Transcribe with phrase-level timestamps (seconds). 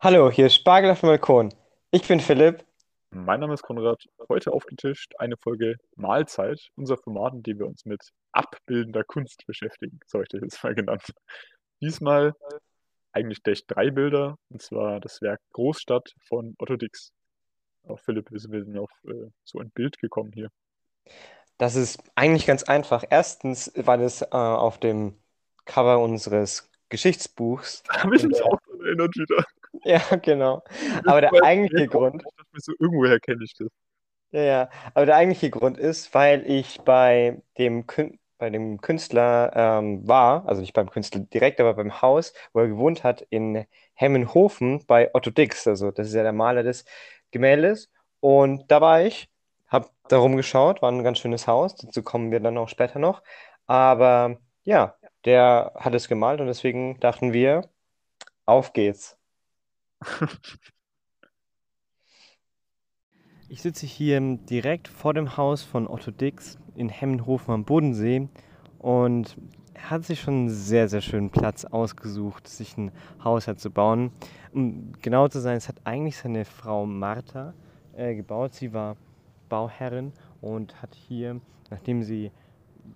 [0.00, 1.52] Hallo, hier ist Spargel auf dem Balkon.
[1.90, 2.64] Ich bin Philipp.
[3.10, 4.00] Mein Name ist Konrad.
[4.28, 9.98] Heute aufgetischt eine Folge Mahlzeit, unser Format, in dem wir uns mit abbildender Kunst beschäftigen.
[10.06, 11.02] So habe ich das jetzt mal genannt.
[11.80, 12.32] Diesmal
[13.10, 17.10] eigentlich gleich drei Bilder, und zwar das Werk Großstadt von Otto Dix.
[17.88, 20.48] Auch Philipp, sind wir denn auf äh, so ein Bild gekommen hier?
[21.56, 23.02] Das ist eigentlich ganz einfach.
[23.10, 25.18] Erstens war das äh, auf dem
[25.64, 27.82] Cover unseres Geschichtsbuchs.
[27.88, 29.44] Da habe ich mich auch erinnert wieder.
[29.84, 30.62] ja, genau.
[31.04, 31.88] Aber der eigentliche.
[31.88, 33.68] Grund, Ich dachte mir so, irgendwoher kenne ich das.
[34.32, 39.52] ja, ja, aber der eigentliche Grund ist, weil ich bei dem, Kün bei dem Künstler
[39.56, 43.66] ähm, war, also nicht beim Künstler direkt, aber beim Haus, wo er gewohnt hat, in
[43.94, 45.66] Hemmenhofen bei Otto Dix.
[45.66, 46.84] Also das ist ja der Maler des
[47.32, 47.90] Gemäldes.
[48.20, 49.28] Und da war ich,
[49.68, 51.74] habe da rumgeschaut, war ein ganz schönes Haus.
[51.76, 53.22] Dazu kommen wir dann auch später noch.
[53.66, 57.68] Aber ja, der hat es gemalt und deswegen dachten wir,
[58.46, 59.17] auf geht's.
[63.50, 68.28] Ich sitze hier direkt vor dem Haus von Otto Dix in Hemmenhofen am Bodensee
[68.78, 69.38] und
[69.72, 72.92] er hat sich schon einen sehr, sehr schönen Platz ausgesucht, sich ein
[73.24, 74.12] Haus zu bauen.
[74.52, 77.54] Um genau zu sein, es hat eigentlich seine Frau Martha
[77.94, 78.52] äh, gebaut.
[78.52, 78.98] Sie war
[79.48, 82.30] Bauherrin und hat hier, nachdem sie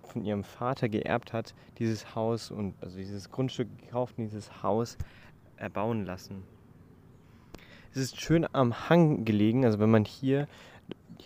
[0.03, 4.99] von ihrem Vater geerbt hat, dieses Haus und also dieses Grundstück gekauft und dieses Haus
[5.55, 6.43] erbauen lassen.
[7.95, 10.47] Es ist schön am Hang gelegen, also wenn man hier,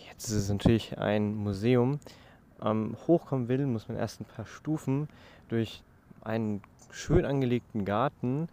[0.06, 1.98] jetzt ist es natürlich ein Museum,
[2.62, 5.08] ähm, hochkommen will, muss man erst ein paar Stufen
[5.48, 5.82] durch
[6.20, 8.50] einen schön angelegten Garten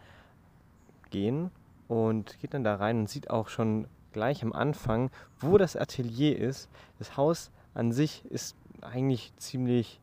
[1.09, 1.51] gehen
[1.89, 5.11] und geht dann da rein und sieht auch schon gleich am Anfang,
[5.41, 6.69] wo das Atelier ist.
[6.99, 9.99] Das Haus an sich ist eigentlich ziemlich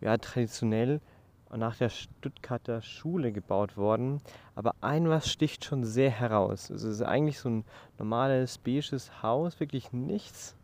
[0.00, 1.00] ja, traditionell
[1.56, 4.20] nach der Stuttgarter Schule gebaut worden.
[4.54, 6.70] Aber ein was sticht schon sehr heraus.
[6.70, 7.64] Es ist eigentlich so ein
[7.98, 10.54] normales beiges Haus, wirklich nichts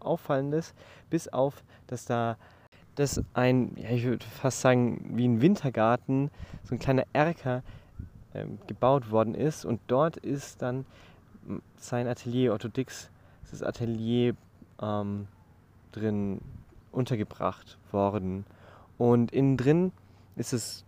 [0.00, 0.74] Auffallendes,
[1.10, 2.36] bis auf, dass da
[2.94, 6.30] das ein, ja, ich würde fast sagen, wie ein Wintergarten,
[6.64, 7.62] so ein kleiner Erker
[8.34, 9.64] ähm, gebaut worden ist.
[9.64, 10.84] Und dort ist dann
[11.76, 13.10] sein Atelier, Otto Dix,
[13.50, 14.34] das Atelier
[14.82, 15.28] ähm,
[15.92, 16.40] drin
[16.92, 18.44] untergebracht worden.
[18.98, 19.92] Und innen drin
[20.40, 20.84] ist das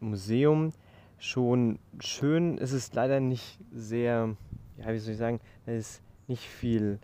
[0.00, 0.72] Museum
[1.18, 2.56] schon schön.
[2.58, 4.36] Es ist leider nicht sehr,
[4.78, 7.00] ja, wie soll ich sagen, es ist nicht viel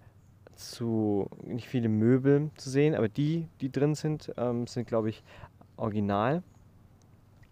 [0.55, 5.25] zu, nicht viele Möbel zu sehen, aber die, die drin sind, ähm, sind, glaube ich,
[5.77, 6.43] original.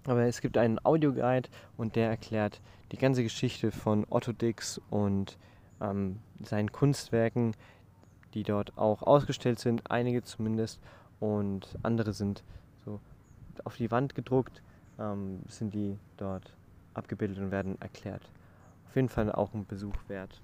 [0.06, 2.60] Aber es gibt einen Audioguide und der erklärt
[2.92, 5.38] die ganze Geschichte von Otto Dix und
[5.80, 7.54] ähm, seinen Kunstwerken,
[8.34, 10.80] die dort auch ausgestellt sind, einige zumindest,
[11.20, 12.44] und andere sind
[13.66, 14.62] auf die Wand gedruckt,
[14.98, 16.52] ähm, sind die dort
[16.94, 18.22] abgebildet und werden erklärt.
[18.88, 20.40] Auf jeden Fall auch ein Besuch wert.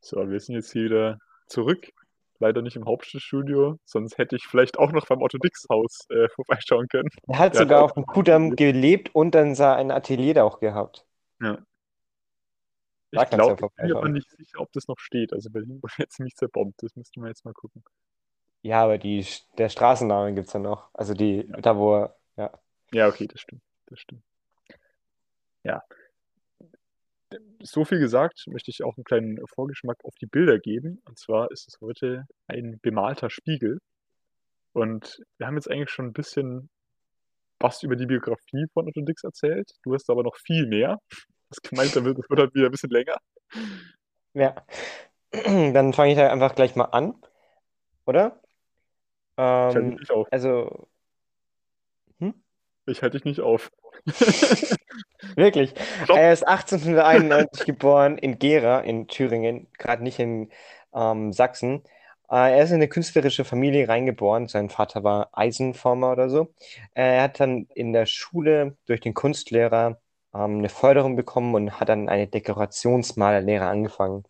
[0.00, 1.92] So, wir sind jetzt hier wieder zurück.
[2.40, 6.28] Leider nicht im Hauptstadtstudio, sonst hätte ich vielleicht auch noch beim Otto Dix Haus äh,
[6.34, 7.08] vorbeischauen können.
[7.26, 10.60] Er hat hat sogar auf dem Kudamm gelebt und dann sah ein Atelier da auch
[10.60, 11.04] gehabt.
[11.40, 11.58] Ja.
[13.10, 15.32] Da Ich ja glaube, ich bin mir aber nicht sicher, ob das noch steht.
[15.32, 16.82] Also Berlin wurde jetzt nicht zerbombt.
[16.82, 17.82] Das müssten wir jetzt mal gucken.
[18.62, 19.24] Ja, aber die,
[19.56, 20.90] der Straßenname gibt es ja noch.
[20.92, 21.56] Also die, Ja.
[21.60, 22.50] da wo er, ja.
[22.92, 23.62] Ja, okay, das stimmt.
[23.86, 24.22] Das stimmt.
[25.64, 25.82] Ja.
[27.60, 31.02] So viel gesagt, möchte ich auch einen kleinen Vorgeschmack auf die Bilder geben.
[31.04, 33.80] Und zwar ist es heute ein bemalter Spiegel.
[34.72, 36.70] Und wir haben jetzt eigentlich schon ein bisschen
[37.60, 39.72] was über die Biografie von Otto Dix erzählt.
[39.82, 40.98] Du hast aber noch viel mehr.
[41.50, 43.16] Das gemeint, das wird halt wieder ein bisschen länger.
[44.34, 44.64] Ja.
[45.32, 47.14] Dann fange ich da einfach gleich mal an,
[48.06, 48.40] oder?
[49.66, 50.28] Ich halte dich Ähm, nicht auf.
[50.30, 50.88] also,
[52.20, 52.34] hm?
[52.86, 53.70] Ich halte dich nicht auf.
[55.36, 55.74] Wirklich.
[56.04, 56.16] Stopp.
[56.16, 60.50] Er ist 1891 geboren in Gera in Thüringen, gerade nicht in
[60.94, 61.82] ähm, Sachsen.
[62.30, 64.48] Äh, er ist in eine künstlerische Familie reingeboren.
[64.48, 66.54] Sein Vater war Eisenformer oder so.
[66.94, 70.00] Äh, er hat dann in der Schule durch den Kunstlehrer
[70.34, 74.24] ähm, eine Förderung bekommen und hat dann eine Dekorationsmalerlehre angefangen.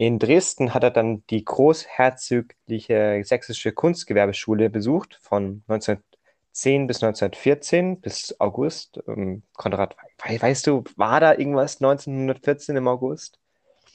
[0.00, 8.34] In Dresden hat er dann die Großherzogliche Sächsische Kunstgewerbeschule besucht von 1910 bis 1914 bis
[8.40, 9.00] August.
[9.06, 13.38] Ähm, Konrad, wei- weißt du, war da irgendwas 1914 im August?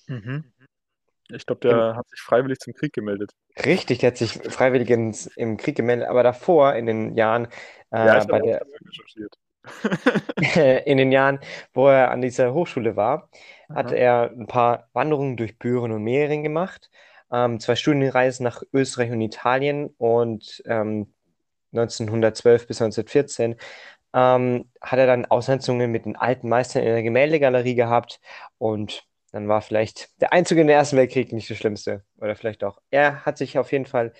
[0.08, 0.52] Mhm.
[1.30, 3.34] Ich glaube, Im, der hat sich freiwillig zum Krieg gemeldet.
[3.66, 7.48] richtig, der hat sich freiwillig ins, im Krieg gemeldet, aber davor, in den Jahren,
[8.00, 8.66] Ja, äh, ich bei der.
[10.86, 11.40] in den Jahren,
[11.74, 13.30] wo er an dieser Hochschule war,
[13.74, 13.96] hat Aha.
[13.96, 16.90] er ein paar Wanderungen durch Böhren und Mähren gemacht,
[17.32, 21.14] ähm, zwei Studienreisen nach Österreich und Italien und ähm,
[21.74, 23.56] 1912 bis 1914
[24.14, 28.22] ähm, hat er dann Auseinandersetzungen mit den alten Meistern in der Gemäldegalerie gehabt
[28.58, 32.06] und dann war vielleicht der Einzug in den Ersten Weltkrieg nicht das Schlimmste.
[32.22, 32.80] Oder vielleicht auch.
[32.90, 34.14] Er hat sich auf jeden Fall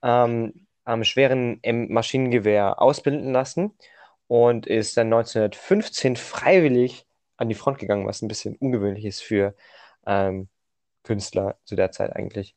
[0.00, 3.72] ähm, am schweren Maschinengewehr ausbilden lassen
[4.30, 7.04] und ist dann 1915 freiwillig
[7.36, 9.56] an die Front gegangen, was ein bisschen ungewöhnlich ist für
[10.06, 10.48] ähm,
[11.04, 12.54] Künstler zu der Zeit eigentlich.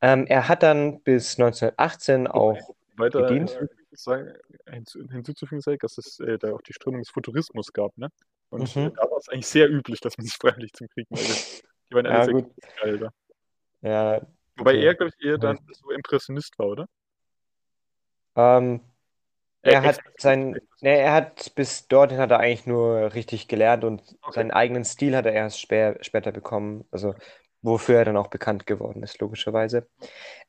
[0.00, 2.56] Ähm, er hat dann bis 1918 auch
[2.96, 3.50] Weiter gedient.
[3.50, 3.66] äh,
[3.96, 4.34] sagen,
[4.70, 8.08] hinzu, hinzuzufügen sei, dass es äh, da auch die Strömung des Futurismus gab, ne?
[8.50, 8.92] Und äh, Mhm.
[8.94, 11.38] da war es eigentlich sehr üblich, dass man sich freiwillig zum Krieg meldet.
[11.90, 12.54] Die waren alle Ja, sehr gut.
[12.80, 13.10] geil da.
[13.82, 14.20] Ja,
[14.58, 14.84] Wobei okay.
[14.86, 16.86] er, glaube ich, eher dann so Impressionist war, oder?
[18.34, 18.89] Ähm, Äh,
[19.62, 23.84] er hat Expressionist, sein, ne, er hat bis dorthin hat er eigentlich nur richtig gelernt
[23.84, 24.34] und Okay.
[24.34, 27.14] seinen eigenen Stil hat er erst spä später bekommen, also
[27.62, 29.88] wofür er dann auch bekannt geworden ist, logischerweise.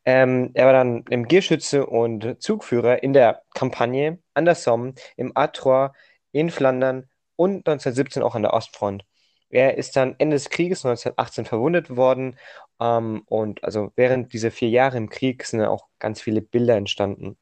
[0.05, 5.35] Ähm, er war dann im Gierschütze und Zugführer in der Kampagne an der Somme, im
[5.35, 5.91] Artois,
[6.31, 9.05] in Flandern und 1917 auch an der Ostfront.
[9.49, 12.37] Er ist dann Ende des Krieges 1918 verwundet worden
[12.79, 17.37] ähm, und also während dieser vier Jahre im Krieg sind auch ganz viele Bilder entstanden.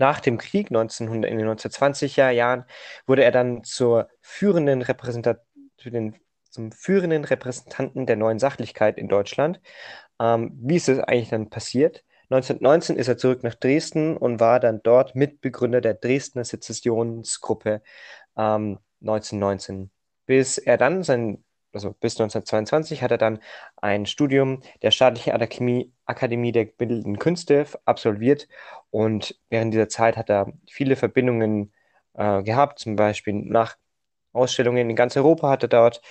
[0.00, 2.64] Nach dem Krieg 1900, in den 1920er Jahren
[3.06, 5.42] wurde er dann zur führenden Repräsentat
[5.76, 6.16] zu den,
[6.48, 9.60] zum führenden Repräsentanten der neuen Sachlichkeit in Deutschland.
[10.18, 12.02] Ähm, wie ist das eigentlich dann passiert?
[12.30, 17.82] 1919 ist er zurück nach Dresden und war dann dort Mitbegründer der Dresdner Sezessionsgruppe
[18.38, 19.90] ähm, 1919.
[20.24, 23.40] Bis er dann sein, also bis 1922 hat er dann
[23.76, 28.48] ein Studium der Staatlichen Akademie, Akademie der Bildenden Künste absolviert
[28.90, 31.72] und während dieser Zeit hat er viele Verbindungen
[32.14, 33.76] äh, gehabt, zum Beispiel nach
[34.32, 36.02] Ausstellungen in ganz Europa hat er dort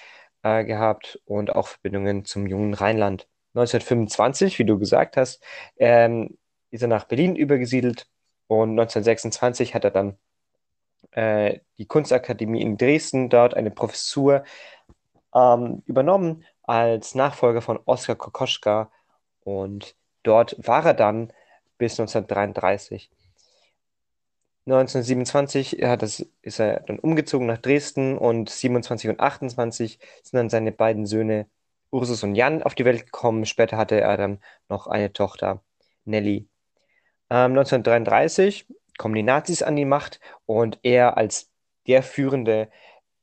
[0.44, 3.28] äh, gehabt und auch Verbindungen zum jungen Rheinland.
[3.56, 5.44] 1925, wie du gesagt hast,
[5.78, 6.38] ähm,
[6.72, 8.08] ist er nach Berlin übergesiedelt
[8.48, 10.18] und 1926 hat er dann
[11.12, 14.44] äh, die Kunstakademie in Dresden dort eine Professur
[15.34, 18.92] ähm, übernommen als Nachfolger von Oskar Kokoschka
[19.42, 21.34] und dort war er dann
[21.78, 23.10] bis 1933.
[24.66, 30.50] 1927 hat das, ist er dann umgezogen nach Dresden und 27 und 28 sind dann
[30.50, 31.48] seine beiden Söhne
[31.92, 33.46] Ursus und Jan auf die Welt gekommen.
[33.46, 35.64] Später hatte er dann noch eine Tochter,
[36.06, 36.48] Nelly.
[37.32, 38.68] Ähm, 1933
[38.98, 41.50] kommen die Nazis an die Macht und er als
[41.88, 42.70] der führende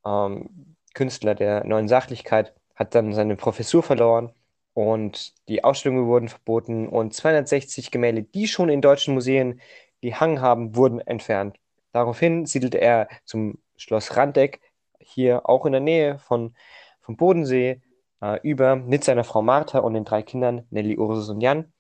[0.05, 4.32] ähm, Künstler der neuen Sachlichkeit hat dann seine Professur verloren
[4.72, 9.60] und die Ausstellungen wurden verboten und 260 Gemälde, die schon in deutschen Museen
[10.00, 11.58] gehangen haben, wurden entfernt.
[11.93, 14.60] Daraufhin siedelte er zum Schloss Randeck,
[14.98, 16.54] hier auch in der Nähe von,
[17.00, 17.82] vom Bodensee,
[18.22, 21.72] äh, über mit seiner Frau Martha und den drei Kindern Nelly, Ursus und Jan.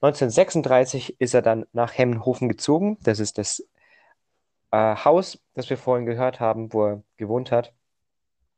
[0.00, 2.98] 1936 ist er dann nach Hemmenhofen gezogen.
[3.02, 3.66] Das ist das
[4.70, 7.74] äh, Haus, das wir vorhin gehört haben, wo er gewohnt hat.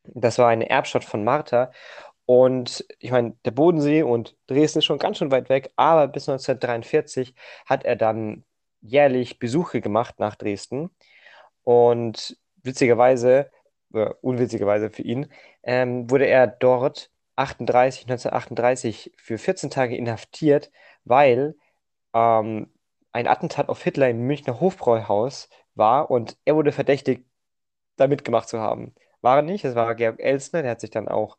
[0.04, 1.70] Das war eine Erbstadt von Martha.
[2.26, 6.28] Und ich meine, der Bodensee und Dresden ist schon ganz schön weit weg, aber bis
[6.28, 7.34] 1943
[7.66, 8.44] hat er dann
[8.80, 10.90] jährlich Besuche gemacht nach Dresden.
[11.64, 13.50] Und witzigerweise,
[13.94, 15.28] äh, unwitzigerweise für ihn,
[15.62, 20.70] ähm, wurde er dort 38, 1938 für 14 Tage inhaftiert,
[21.04, 21.56] weil
[22.14, 22.72] ähm,
[23.12, 27.24] ein Attentat auf Hitler im Münchner Hofbräuhaus war und er wurde verdächtigt,
[27.96, 28.94] da mitgemacht zu haben.
[29.24, 31.38] War er nicht, es war Georg Elsner, der hat sich dann auch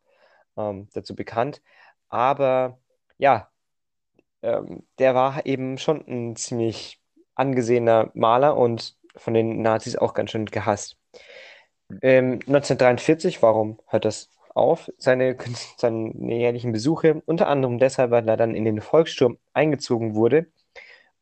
[0.56, 1.62] ähm, dazu bekannt.
[2.08, 2.78] Aber
[3.18, 3.50] ja,
[4.42, 7.00] ähm, der war eben schon ein ziemlich
[7.34, 10.96] angesehener Maler und von den Nazis auch ganz schön gehasst.
[12.02, 14.90] Ähm, 1943, warum hört das auf?
[14.98, 15.36] Seine,
[15.76, 20.46] seine jährlichen Besuche, unter anderem deshalb, weil er dann in den Volkssturm eingezogen wurde.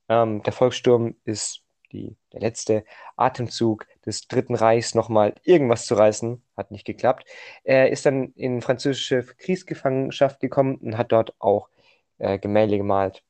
[0.09, 1.64] Ähm, der Volkssturm ist
[1.95, 2.85] die, der letzte
[3.17, 7.27] Atemzug des Dritten Reichs, nochmal irgendwas zu reißen, hat nicht geklappt.
[7.63, 11.69] Er ist dann in französische Kriegsgefangenschaft gekommen und hat dort auch
[12.19, 13.23] äh, Gemälde gemalt.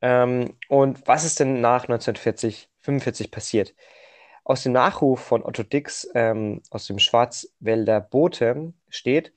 [0.00, 3.74] Ähm, und was ist denn nach 1940, 45 passiert?
[4.44, 9.32] Aus dem Nachruf von Otto Dix ähm, aus dem Schwarzwälder Bote steht,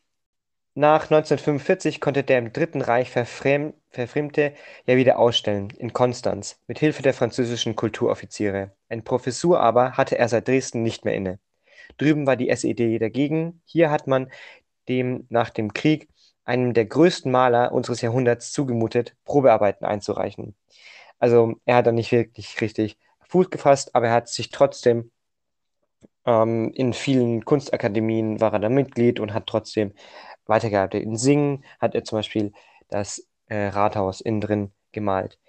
[0.75, 4.53] nach 1945 konnte der im Dritten Reich verfrem Verfremdte
[4.85, 8.71] ja wieder ausstellen, in Konstanz, mit Hilfe der französischen Kulturoffiziere.
[8.89, 11.39] Eine Professur aber hatte er seit Dresden nicht mehr inne.
[11.97, 13.61] Drüben war die SED dagegen.
[13.63, 14.29] Hier hat man
[14.89, 16.09] dem nach dem Krieg
[16.43, 20.55] einem der größten Maler unseres Jahrhunderts zugemutet, Probearbeiten einzureichen.
[21.19, 22.97] Also er hat da nicht wirklich richtig
[23.29, 25.09] Fuß gefasst, aber er hat sich trotzdem
[26.25, 29.93] ähm, in vielen Kunstakademien war er da Mitglied und hat trotzdem
[30.45, 31.03] weitergearbeitet.
[31.03, 32.53] In Singen hat er zum Beispiel
[32.89, 35.39] das äh, Rathaus innen drin gemalt.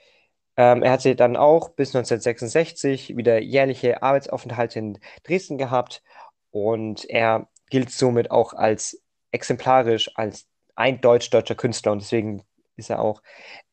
[0.57, 6.03] Ähm, er hatte dann auch bis 1966 wieder jährliche Arbeitsaufenthalte in Dresden gehabt
[6.51, 12.43] und er gilt somit auch als exemplarisch als ein deutsch-deutscher Künstler und deswegen
[12.77, 13.23] ist er auch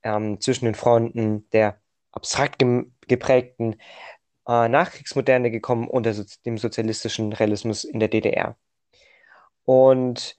[0.03, 1.79] ähm, zwischen den Fronten der
[2.11, 2.63] abstrakt
[3.07, 3.75] geprägten
[4.47, 6.15] äh, Nachkriegsmoderne gekommen und der,
[6.45, 8.57] dem sozialistischen Realismus in der DDR.
[9.65, 10.35] Und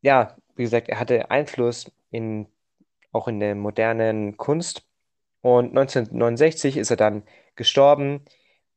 [0.00, 2.46] ja, wie gesagt, er hatte Einfluss in,
[3.12, 4.84] auch in der modernen Kunst.
[5.40, 7.22] Und 1969 ist er dann
[7.54, 8.24] gestorben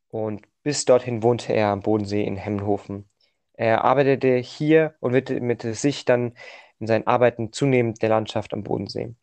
[0.10, 3.10] und bis dorthin wohnte er am Bodensee in Hemmenhofen.
[3.54, 6.34] Er arbeitete hier und widmete sich dann
[6.80, 9.14] in seinen Arbeiten zunehmend der Landschaft am Bodensee.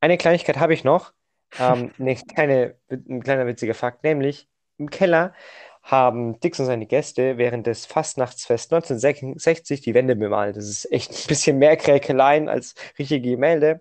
[0.00, 1.12] Eine Kleinigkeit habe ich noch,
[1.58, 4.48] ähm, eine kleine, ein kleiner witziger Fakt, nämlich
[4.78, 5.34] im Keller
[5.82, 10.56] haben Dix und seine Gäste während des Fastnachtsfest 1966 die Wände bemalt.
[10.56, 13.80] Das ist echt ein bisschen mehr Kräkeleien als richtige Gemälde,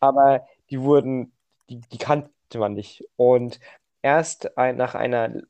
[0.00, 1.32] aber die wurden,
[1.68, 3.04] die, die kannte man nicht.
[3.16, 3.60] Und
[4.02, 5.42] erst ein, nach einer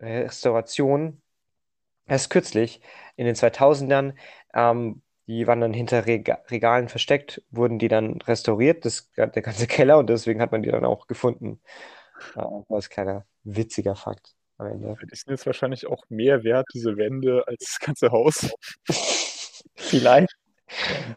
[0.00, 1.22] Restauration,
[2.06, 2.80] erst kürzlich,
[3.16, 4.14] in den 2000ern,
[4.54, 9.66] ähm, die waren dann hinter Reg Regalen versteckt, wurden die dann restauriert, das, der ganze
[9.66, 11.60] Keller, und deswegen hat man die dann auch gefunden.
[12.36, 14.96] Ja, das kleiner witziger Fakt am Ende.
[15.02, 18.54] Die sind jetzt wahrscheinlich auch mehr wert, diese Wände, als das ganze Haus.
[19.74, 20.34] Vielleicht.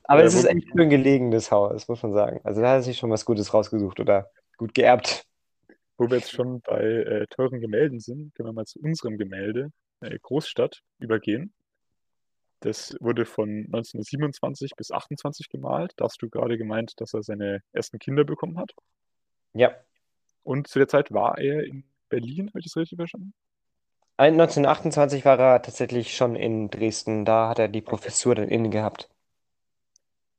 [0.04, 2.40] Aber ja, es ist echt schön gelegen, das Haus, muss man sagen.
[2.44, 5.26] Also da hat sich schon was Gutes rausgesucht oder gut geerbt.
[5.98, 9.72] Wo wir jetzt schon bei äh, teuren Gemälden sind, können wir mal zu unserem Gemälde,
[10.02, 11.54] äh, Großstadt, übergehen.
[12.62, 15.94] Das wurde von 1927 bis 28 gemalt.
[15.98, 18.72] Da hast du gerade gemeint, dass er seine ersten Kinder bekommen hat.
[19.54, 19.76] Ja.
[20.44, 23.34] Und zu der Zeit war er in Berlin, habe ich das richtig verstanden?
[24.18, 27.24] 1928 war er tatsächlich schon in Dresden.
[27.24, 29.10] Da hat er die Professur dann inne gehabt.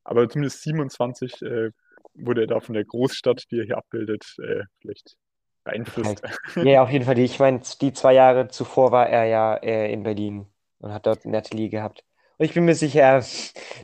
[0.04, 1.70] Aber zumindest 27 äh,
[2.14, 5.16] wurde er da von der Großstadt, die er hier abbildet, äh, vielleicht
[5.64, 6.22] beeinflusst.
[6.56, 7.18] Ja, auf jeden Fall.
[7.18, 10.46] Ich meine, die zwei Jahre zuvor war er ja äh, in Berlin
[10.80, 12.04] und hat dort ein Atelier gehabt.
[12.36, 13.22] Und ich bin mir sicher,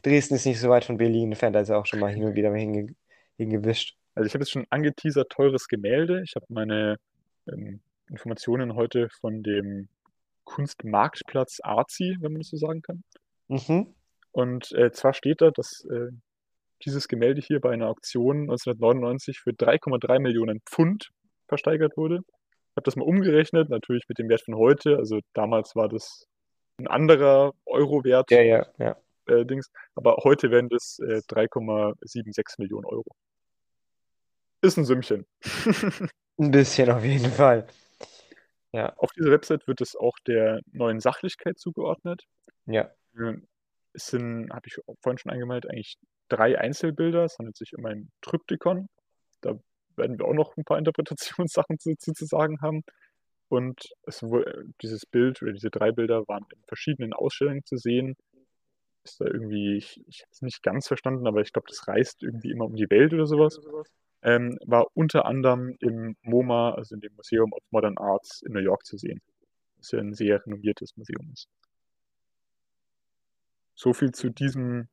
[0.03, 2.25] Dresden ist nicht so weit von Berlin entfernt, da ist er auch schon mal hin
[2.25, 2.95] und wieder mal hinge
[3.37, 3.97] hingewischt.
[4.15, 6.23] Also ich habe jetzt schon angeteasert, teures Gemälde.
[6.23, 6.97] Ich habe meine
[7.53, 9.89] ähm, Informationen heute von dem
[10.45, 13.03] Kunstmarktplatz Arzi, wenn man das so sagen kann.
[13.49, 13.95] Mhm.
[14.33, 16.11] Und äh, zwar steht da, dass äh,
[16.85, 21.11] dieses Gemälde hier bei einer Auktion 1999 für 3,3 Millionen Pfund
[21.49, 22.17] versteigert wurde.
[22.17, 24.97] Ich habe das mal umgerechnet, natürlich mit dem Wert von heute.
[24.99, 26.27] Also damals war das
[26.79, 28.31] ein anderer Euro-Wert.
[28.31, 28.97] Ja, ja, ja.
[29.27, 29.71] Äh, Dings.
[29.95, 33.07] Aber heute wären das äh, 3,76 Millionen Euro.
[34.61, 35.27] Ist ein Sümmchen.
[36.39, 37.67] ein bisschen auf jeden Fall.
[38.73, 38.93] Ja.
[38.97, 42.25] Auf dieser Website wird es auch der neuen Sachlichkeit zugeordnet.
[42.67, 42.91] Ja.
[43.17, 43.47] Ähm,
[43.93, 45.97] es sind, habe ich vorhin schon eingemalt, eigentlich
[46.29, 47.25] drei Einzelbilder.
[47.25, 48.89] Es handelt sich um ein Tryptikon.
[49.41, 49.59] Da
[49.97, 52.83] werden wir auch noch ein paar Interpretationssachen zu, zu, zu sagen haben.
[53.49, 54.25] Und es,
[54.83, 58.17] dieses Bild oder diese drei Bilder waren in verschiedenen Ausstellungen zu sehen.
[59.05, 62.23] Ist da irgendwie, ich, ich habe es nicht ganz verstanden, aber ich glaube, das reist
[62.23, 63.61] irgendwie immer um die Welt oder sowas.
[64.23, 68.61] Ähm, war unter anderem im MoMA, also in dem Museum of Modern Arts in New
[68.61, 69.21] York zu sehen.
[69.79, 71.49] Das ja ein sehr renommiertes Museum ist.
[73.75, 74.89] So viel zu diesem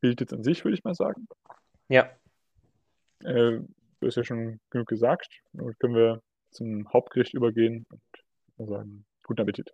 [0.00, 1.28] Bild jetzt an sich, würde ich mal sagen.
[1.88, 2.10] Ja.
[3.20, 3.60] Äh,
[4.00, 5.40] du hast ja schon genug gesagt.
[5.52, 7.86] Nun können wir zum Hauptgericht übergehen
[8.56, 9.72] und sagen, guten Appetit.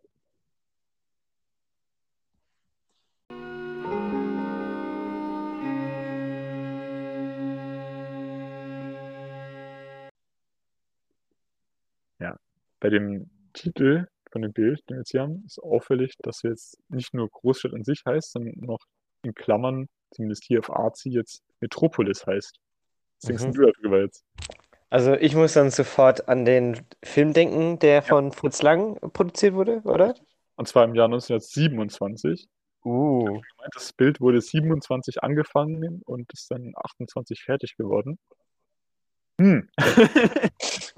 [12.80, 16.78] Bei dem Titel von dem Bild, den wir jetzt hier haben, ist auffällig, dass jetzt
[16.88, 18.80] nicht nur Großstadt an sich heißt, sondern noch
[19.22, 22.58] in Klammern, zumindest hier auf Arzi, jetzt Metropolis heißt.
[23.20, 23.52] Was denkst Mhm.
[23.52, 24.24] du darüber jetzt?
[24.90, 28.02] Also ich muss dann sofort an den Film denken, der Ja.
[28.02, 30.14] von Fritz Lang produziert wurde, oder?
[30.56, 32.46] Und zwar im Jahr 1927.
[32.84, 33.40] Uh,
[33.74, 38.16] Das Bild wurde 27 angefangen und ist dann 28 fertig geworden.
[39.40, 39.68] Hm.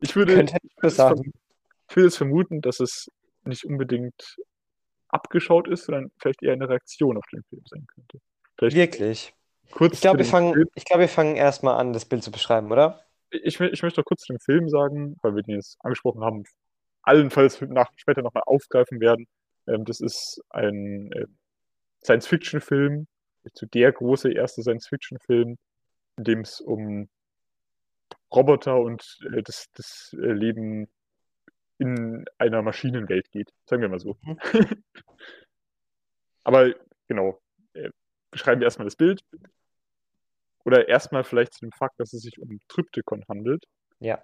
[0.00, 1.32] Ich würde, könnte ich sagen.
[1.88, 3.10] ich würde es vermuten, dass es
[3.44, 4.36] nicht unbedingt
[5.08, 8.18] abgeschaut ist, sondern vielleicht eher eine Reaktion auf den Film sein könnte.
[8.56, 9.34] Vielleicht Wirklich.
[9.70, 12.70] kurz Ich glaube, wir fangen, ich glaube, wir fangen erstmal an, das Bild zu beschreiben,
[12.70, 13.04] oder?
[13.30, 16.44] Ich, ich möchte noch kurz zu dem Film sagen, weil wir den jetzt angesprochen haben,
[17.02, 19.26] allenfalls nach, später nochmal aufgreifen werden.
[19.66, 21.26] Ähm, das ist ein äh,
[22.04, 23.06] Science-Fiction-Film,
[23.54, 25.56] zu der große erste Science-Fiction-Film,
[26.18, 27.08] in dem es um
[28.32, 30.88] Roboter und äh, das, das äh, Leben
[31.78, 33.52] in einer Maschinenwelt geht.
[33.64, 34.16] Sagen wir mal so.
[34.22, 34.38] Mhm.
[36.44, 36.74] Aber
[37.08, 37.40] genau,
[37.74, 37.90] äh,
[38.30, 39.24] beschreiben wir erstmal das Bild.
[40.64, 43.64] oder erstmal vielleicht zu dem Fakt, dass es sich um Tryptychon handelt.
[43.98, 44.22] Ja.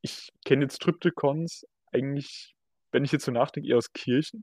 [0.00, 2.54] Ich kenne jetzt Tryptychons eigentlich,
[2.92, 4.42] wenn ich jetzt so nachdenke, eher aus Kirchen.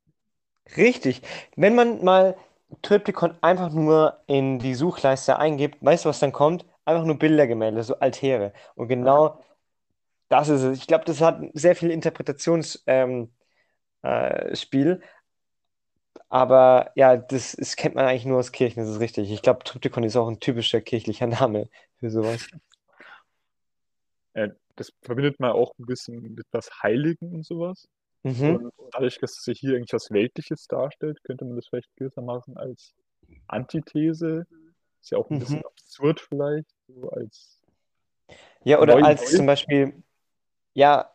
[0.77, 1.21] Richtig.
[1.55, 2.37] Wenn man mal
[2.81, 6.65] Tryptychon einfach nur in die Suchleiste eingibt, weißt du, was dann kommt?
[6.85, 8.53] Einfach nur Bildergemälde, so Altäre.
[8.75, 9.43] Und genau
[10.29, 10.77] das ist es.
[10.77, 12.81] Ich glaube, das hat sehr viel Interpretationsspiel.
[12.87, 13.29] Ähm,
[14.03, 14.97] äh.
[16.29, 19.31] Aber ja, das, das kennt man eigentlich nur aus Kirchen, das ist richtig.
[19.31, 22.47] Ich glaube, Tryptychon ist auch ein typischer kirchlicher Name für sowas.
[24.37, 27.87] Äh, das verbindet man auch ein bisschen mit was Heiligen und sowas.
[28.23, 28.55] Mhm.
[28.57, 32.93] Und dadurch, dass sich hier eigentlich was Weltliches darstellt, könnte man das vielleicht gewissermaßen als
[33.47, 34.45] Antithese,
[35.01, 35.65] ist ja auch ein bisschen Mhm.
[35.95, 37.61] Absurd vielleicht, so als
[38.63, 39.37] Ja, oder als neu.
[39.37, 40.03] zum Beispiel,
[40.73, 41.11] ja,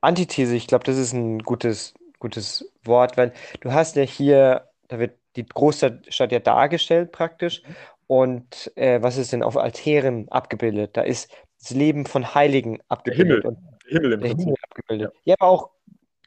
[0.00, 4.98] Antithese, ich glaube, das ist ein gutes, gutes Wort, weil du hast ja hier, da
[4.98, 7.62] wird die Großstadt Stadt ja dargestellt praktisch.
[7.62, 7.76] Mhm.
[8.08, 10.96] Und äh, was ist denn auf Altären abgebildet?
[10.96, 14.44] Da ist das Leben von Heiligen Der abgebildet Himmel, und der Himmel im der Prinzip.
[14.46, 15.12] Himmel abgebildet.
[15.24, 15.70] Ja, aber auch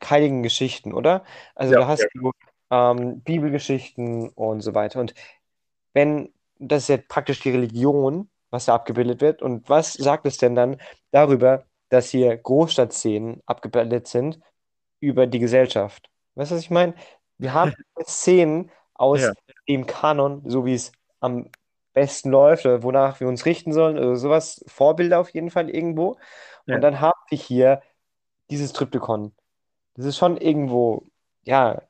[0.04, 1.24] heiligen Geschichten, oder?
[1.56, 2.08] Also Ja, da hast ja.
[2.14, 2.32] du
[2.72, 5.00] ähm, Bibelgeschichten und so weiter.
[5.00, 5.14] Und
[5.94, 9.42] wenn, das ist ja praktisch die Religion, was da abgebildet wird.
[9.42, 10.78] Und was sagt es denn dann
[11.12, 14.40] darüber, dass hier Großstadtszenen abgebildet sind
[15.00, 16.10] über die Gesellschaft?
[16.36, 16.96] Weißt du, was ich meine?
[17.38, 17.74] Wir haben
[18.04, 19.34] Szenen aus Ja.
[19.68, 21.50] dem Kanon, so wie es am
[21.94, 26.18] besten läuft, oder wonach wir uns richten sollen, oder sowas, Vorbilder auf jeden Fall irgendwo.
[26.66, 26.76] Ja.
[26.76, 27.82] Und dann haben wir hier
[28.50, 29.34] dieses Tryptychon.
[29.96, 31.08] Das ist schon irgendwo,
[31.46, 31.84] ja,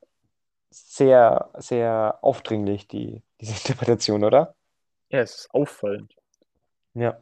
[0.70, 4.54] sehr, sehr aufdringlich, die, diese Interpretation, oder?
[5.10, 6.14] Ja, es ist auffallend.
[6.94, 7.20] Ja.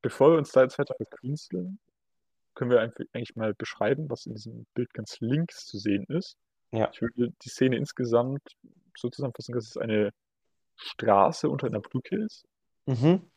[0.00, 1.78] Bevor wir uns da jetzt weiter verkünsteln,
[2.54, 6.36] können wir eigentlich mal beschreiben, was in diesem Bild ganz links zu sehen ist.
[6.72, 6.90] Ja.
[6.92, 8.42] Ich würde die Szene insgesamt
[8.96, 10.12] so zusammenfassen, dass es eine
[10.76, 12.44] Straße unter einer Brücke ist.
[12.86, 13.30] Mhm.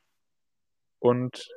[0.99, 1.49] Und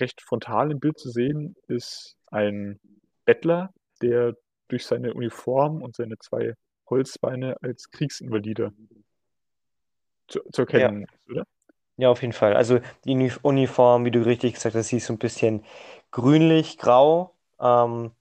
[0.00, 2.80] recht frontal im Bild zu sehen ist ein
[3.24, 4.34] Bettler, der
[4.68, 6.54] durch seine Uniform und seine zwei
[6.88, 8.72] Holzbeine als Kriegsinvalide
[10.28, 11.46] zu, zu erkennen ist, oder?
[11.98, 12.56] Ja, auf jeden Fall.
[12.56, 15.64] Also die Uni- Uniform, wie du richtig gesagt hast, sie ist so ein bisschen
[16.12, 17.36] grünlich, grau.
[17.60, 18.12] Ähm,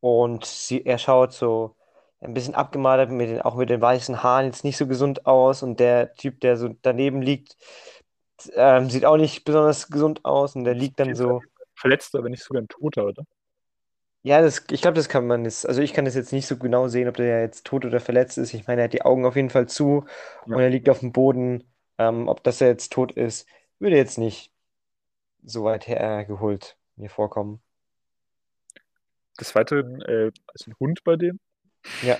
[0.00, 1.76] und sie, er schaut so
[2.20, 5.62] ein bisschen abgemagert, mit den, auch mit den weißen Haaren, jetzt nicht so gesund aus.
[5.62, 7.56] Und der Typ, der so daneben liegt,
[8.54, 10.56] ähm, sieht auch nicht besonders gesund aus.
[10.56, 11.44] Und der liegt dann so.
[11.76, 13.24] Verletzter, wenn nicht sogar ein Toter, oder?
[14.22, 16.56] Ja, das, ich glaube, das kann man jetzt, also ich kann das jetzt nicht so
[16.58, 18.54] genau sehen, ob der jetzt tot oder verletzt ist.
[18.54, 20.04] Ich meine, er hat die Augen auf jeden Fall zu
[20.46, 20.56] Ja.
[20.56, 21.62] und er liegt auf dem Boden.
[21.98, 24.52] Ähm, ob das er jetzt tot ist, würde jetzt nicht
[25.44, 27.60] so weit hergeholt mir vorkommen.
[29.38, 31.38] Des Weiteren äh, ist ein Hund bei dem.
[32.02, 32.18] Ja.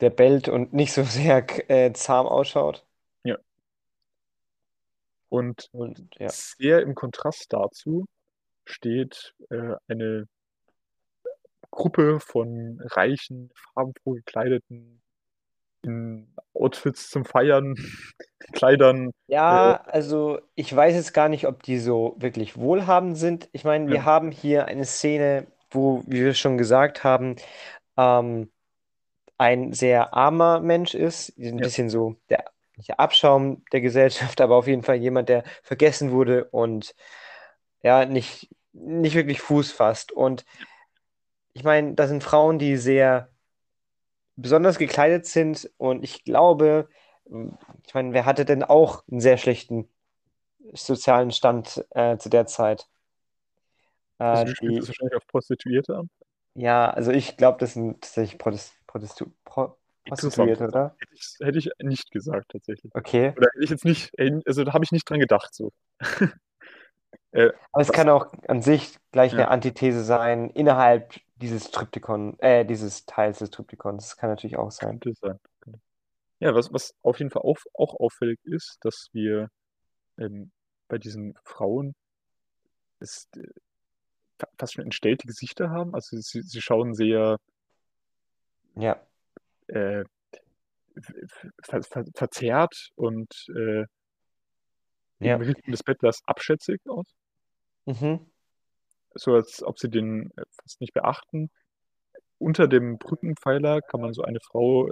[0.00, 2.84] Der bellt und nicht so sehr äh, zahm ausschaut.
[5.28, 6.28] Und Und ja.
[6.30, 8.06] sehr im Kontrast dazu
[8.64, 10.26] steht äh, eine
[11.70, 15.02] Gruppe von reichen, farbenfroh gekleideten,
[15.82, 17.74] in Outfits zum Feiern,
[18.52, 19.12] Kleidern.
[19.26, 23.48] Ja, also ich weiß jetzt gar nicht, ob die so wirklich wohlhabend sind.
[23.52, 24.04] Ich meine, wir Ja.
[24.04, 27.36] haben hier eine Szene, wo, wie wir schon gesagt haben,
[27.96, 28.50] ähm,
[29.38, 31.62] ein sehr armer Mensch ist, ein Ja.
[31.62, 32.44] bisschen so der,
[32.88, 36.94] der Abschaum der Gesellschaft, aber auf jeden Fall jemand, der vergessen wurde und
[37.82, 40.12] ja, nicht, nicht wirklich Fuß fasst.
[40.12, 40.44] Und
[41.52, 43.30] ich meine, das sind Frauen, die sehr
[44.42, 46.88] besonders gekleidet sind und ich glaube,
[47.84, 49.88] ich meine, wer hatte denn auch einen sehr schlechten
[50.72, 52.88] sozialen Stand äh, zu der Zeit?
[54.18, 56.10] Äh, Also die, das wahrscheinlich auf Prostituierte an.
[56.54, 60.94] ja, also ich glaube, das sind tatsächlich Protest, Protestu, Pro, Prostituierte, oder?
[60.98, 62.92] Hätte ich, hätte ich nicht gesagt, tatsächlich.
[62.94, 63.34] Okay.
[63.36, 64.12] Oder hätte ich jetzt nicht,
[64.46, 65.72] also da habe ich nicht dran gedacht, so.
[67.32, 69.48] äh, Aber es kann auch an sich gleich eine Ja.
[69.48, 74.04] Antithese sein innerhalb dieses Tryptykon, äh, dieses Teils des Tryptykons.
[74.08, 75.00] Das kann natürlich auch sein.
[75.00, 75.38] Könnte sein.
[76.40, 79.48] Ja, was, was auf jeden Fall auch, auch auffällig ist, dass wir
[80.18, 80.52] ähm,
[80.88, 81.94] bei diesen Frauen
[83.00, 83.48] ist, äh,
[84.38, 85.94] fa- fast schon entstellte Gesichter haben.
[85.94, 87.38] Also sie, sie schauen sehr
[88.76, 89.00] Ja,
[89.68, 90.04] äh,
[91.62, 93.84] ver, ver, verzerrt und äh,
[95.20, 95.34] ja.
[95.34, 97.06] im Richtung des Bettlers abschätzig aus.
[97.86, 98.30] Mhm.
[99.14, 101.50] So als ob sie den äh, fast nicht beachten.
[102.38, 104.90] Unter dem Brückenpfeiler kann man so eine Frau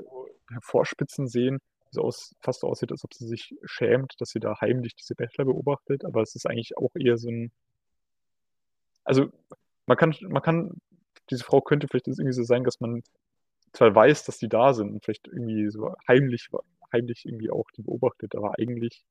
[0.51, 4.41] hervorspitzen sehen, die so aus, fast so aussieht, als ob sie sich schämt, dass sie
[4.41, 6.05] da heimlich diese Bettler beobachtet.
[6.05, 7.53] Aber es ist eigentlich auch eher so ein.
[9.05, 9.31] Also,
[9.87, 10.81] man kann, man kann,
[11.31, 13.03] diese Frau könnte vielleicht irgendwie so sein, dass man
[13.73, 16.49] zwar weiß, dass die da sind und vielleicht irgendwie so heimlich,
[16.93, 19.05] heimlich irgendwie auch die beobachtet, aber eigentlich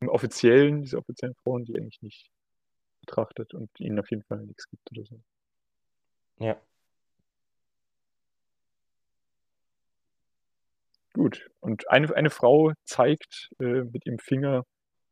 [0.00, 2.30] im offiziellen, diese offiziellen Frauen, die eigentlich nicht
[3.04, 5.20] betrachtet und ihnen auf jeden Fall nichts gibt oder so.
[6.38, 6.56] Ja.
[11.14, 11.48] Gut.
[11.60, 14.64] Und eine, eine Frau zeigt äh, mit ihrem Finger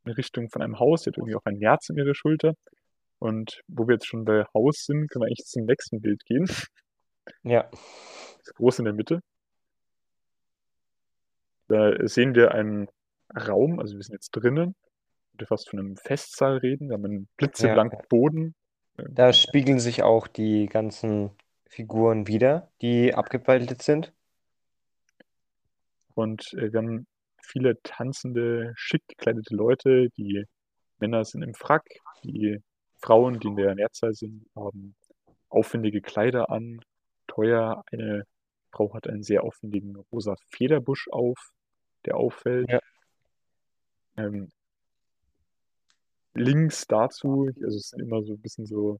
[0.05, 1.03] in Richtung von einem Haus.
[1.03, 2.55] Sie hat irgendwie auch ein Herz in ihrer Schulter.
[3.19, 6.47] Und wo wir jetzt schon bei Haus sind, können wir eigentlich zum nächsten Bild gehen.
[7.43, 7.69] Ja.
[7.71, 9.21] Das große in der Mitte.
[11.69, 12.89] Da sehen wir einen
[13.33, 14.75] Raum, also wir sind jetzt drinnen.
[15.33, 16.89] Würde fast von einem Festsaal reden.
[16.89, 18.05] Wir haben einen blitzeblanken Ja.
[18.09, 18.55] Boden.
[18.97, 21.31] Da spiegeln sich auch die ganzen
[21.67, 24.13] Figuren wieder, die abgebildet sind.
[26.13, 27.07] Und äh, wir haben
[27.41, 30.09] viele tanzende, schick gekleidete Leute.
[30.17, 30.45] Die
[30.99, 31.83] Männer sind im Frack.
[32.23, 32.61] Die
[33.01, 34.95] Frauen, die in der Mehrzahl sind, haben
[35.49, 36.79] aufwendige Kleider an.
[37.27, 37.83] Teuer.
[37.91, 38.25] Eine
[38.71, 41.51] Frau hat einen sehr aufwendigen rosa Federbusch auf,
[42.05, 42.69] der auffällt.
[42.69, 42.79] Ja.
[44.17, 44.49] Ähm,
[46.33, 48.99] links dazu, also es sind immer so ein bisschen so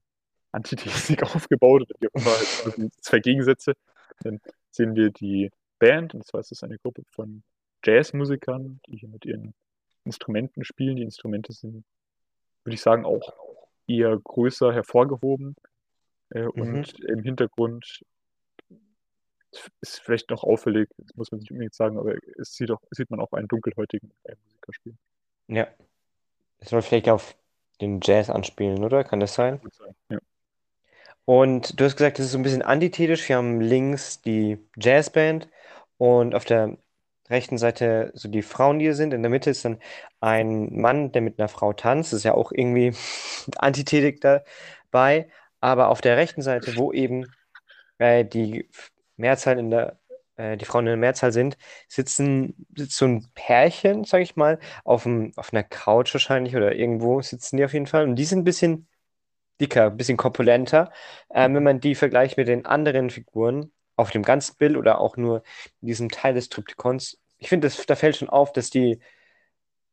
[0.52, 3.74] antithesig aufgebaut, oder wie auch immer, halt so zwei Gegensätze.
[4.20, 7.42] Dann sehen wir die Band, und zwar ist es eine Gruppe von
[7.84, 9.54] Jazzmusikern, die hier mit ihren
[10.04, 10.96] Instrumenten spielen.
[10.96, 11.84] Die Instrumente sind,
[12.62, 13.32] würde ich sagen, auch
[13.86, 15.56] eher größer hervorgehoben.
[16.30, 16.50] Äh, Mhm.
[16.52, 18.04] Und im Hintergrund
[19.80, 23.10] ist vielleicht noch auffällig, das muss man nicht unbedingt sagen, aber es sieht, auch, sieht
[23.10, 24.98] man auch einen dunkelhäutigen äh, Musiker spielen.
[25.48, 25.68] Ja.
[26.64, 27.36] Das soll vielleicht auf
[27.82, 29.04] den Jazz anspielen, oder?
[29.04, 29.60] Kann das sein?
[30.08, 30.18] Ja.
[31.26, 33.28] Und du hast gesagt, das ist so ein bisschen antithetisch.
[33.28, 35.48] Wir haben links die Jazzband
[35.98, 36.78] und auf der
[37.28, 39.12] rechten Seite so die Frauen, die hier sind.
[39.12, 39.78] In der Mitte ist dann
[40.20, 42.12] ein Mann, der mit einer Frau tanzt.
[42.12, 42.94] Das ist ja auch irgendwie
[43.58, 45.28] Antithetik dabei.
[45.60, 47.26] Aber auf der rechten Seite, wo eben
[47.98, 48.70] äh, die
[49.16, 49.98] Mehrzahl in der,
[50.36, 51.56] äh, die Frauen in der Mehrzahl sind,
[51.88, 56.74] sitzen, sitzt so ein Pärchen, sag ich mal, auf, dem, auf einer Couch wahrscheinlich oder
[56.74, 58.04] irgendwo sitzen die auf jeden Fall.
[58.04, 58.88] Und die sind ein bisschen
[59.60, 60.92] dicker, ein bisschen korpulenter.
[61.30, 65.16] Ähm, wenn man die vergleicht mit den anderen Figuren auf dem ganzen Bild oder auch
[65.16, 65.42] nur
[65.80, 69.00] in diesem Teil des Triptykons, ich finde, da fällt schon auf, dass die,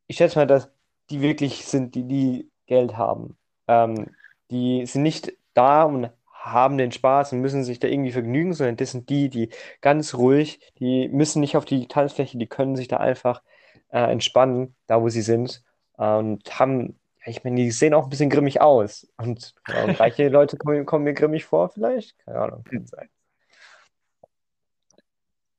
[0.07, 0.71] ich schätze mal, dass
[1.09, 3.37] die wirklich sind, die, die Geld haben.
[3.67, 4.15] Ähm,
[4.49, 8.77] die sind nicht da und haben den Spaß und müssen sich da irgendwie vergnügen, sondern
[8.77, 9.49] das sind die, die
[9.81, 13.43] ganz ruhig, die müssen nicht auf die Tanzfläche, die können sich da einfach
[13.89, 15.63] äh, entspannen, da wo sie sind
[15.97, 19.07] äh, und haben, ja, ich meine, die sehen auch ein bisschen grimmig aus.
[19.17, 22.17] Und und reiche Leute kommen, kommen mir grimmig vor, vielleicht?
[22.25, 23.09] Keine Ahnung, kann sein.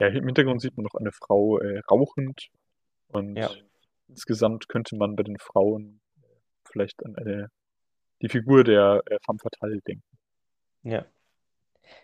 [0.00, 2.48] Ja, im Hintergrund sieht man noch eine Frau äh, rauchend
[3.08, 3.50] und Ja.
[4.08, 6.26] insgesamt könnte man bei den Frauen äh,
[6.64, 7.50] vielleicht an eine,
[8.20, 10.11] die Figur der äh, femme fatale denken.
[10.84, 11.06] Ja.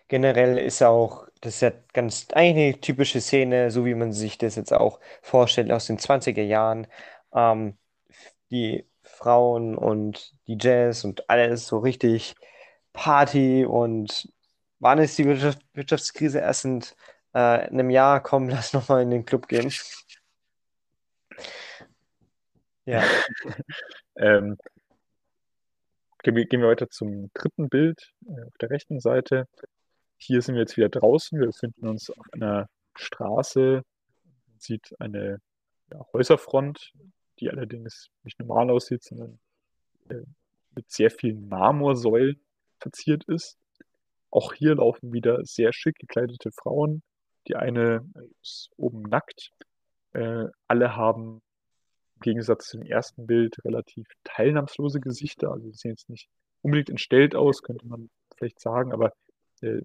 [0.07, 4.37] Generell ist auch, das ist ja ganz eigentlich eine typische Szene, so wie man sich
[4.37, 6.87] das jetzt auch vorstellt aus den 20er Jahren.
[7.33, 7.77] Ähm,
[8.51, 12.35] die Frauen und die Jazz und alles so richtig
[12.93, 14.31] Party und
[14.79, 16.83] wann ist die Wirtschaft, Wirtschaftskrise erst in
[17.33, 18.21] äh, einem Jahr?
[18.23, 19.71] Komm, lass nochmal in den Club gehen.
[22.85, 23.03] Ja,
[24.15, 24.57] Ähm,
[26.23, 29.47] gehen wir weiter zum dritten Bild äh, auf der rechten Seite.
[30.17, 31.39] Hier sind wir jetzt wieder draußen.
[31.39, 33.83] Wir befinden uns auf einer Straße.
[34.47, 35.39] Man sieht eine
[35.91, 36.91] ja, Häuserfront,
[37.39, 39.39] die allerdings nicht normal aussieht, sondern
[40.09, 40.23] äh,
[40.75, 42.39] mit sehr vielen Marmorsäulen
[42.79, 43.57] verziert ist.
[44.29, 47.01] Auch hier laufen wieder sehr schick gekleidete Frauen.
[47.47, 48.05] Die eine
[48.41, 49.51] ist oben nackt.
[50.13, 51.41] Äh, alle haben
[52.19, 55.51] Gegensatz zu dem ersten Bild relativ teilnahmslose Gesichter.
[55.51, 56.27] Also sie sehen jetzt nicht
[56.61, 59.13] unbedingt entstellt aus, könnte man vielleicht sagen, aber
[59.61, 59.81] äh,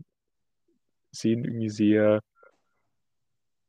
[1.11, 2.21] sehen irgendwie sehr,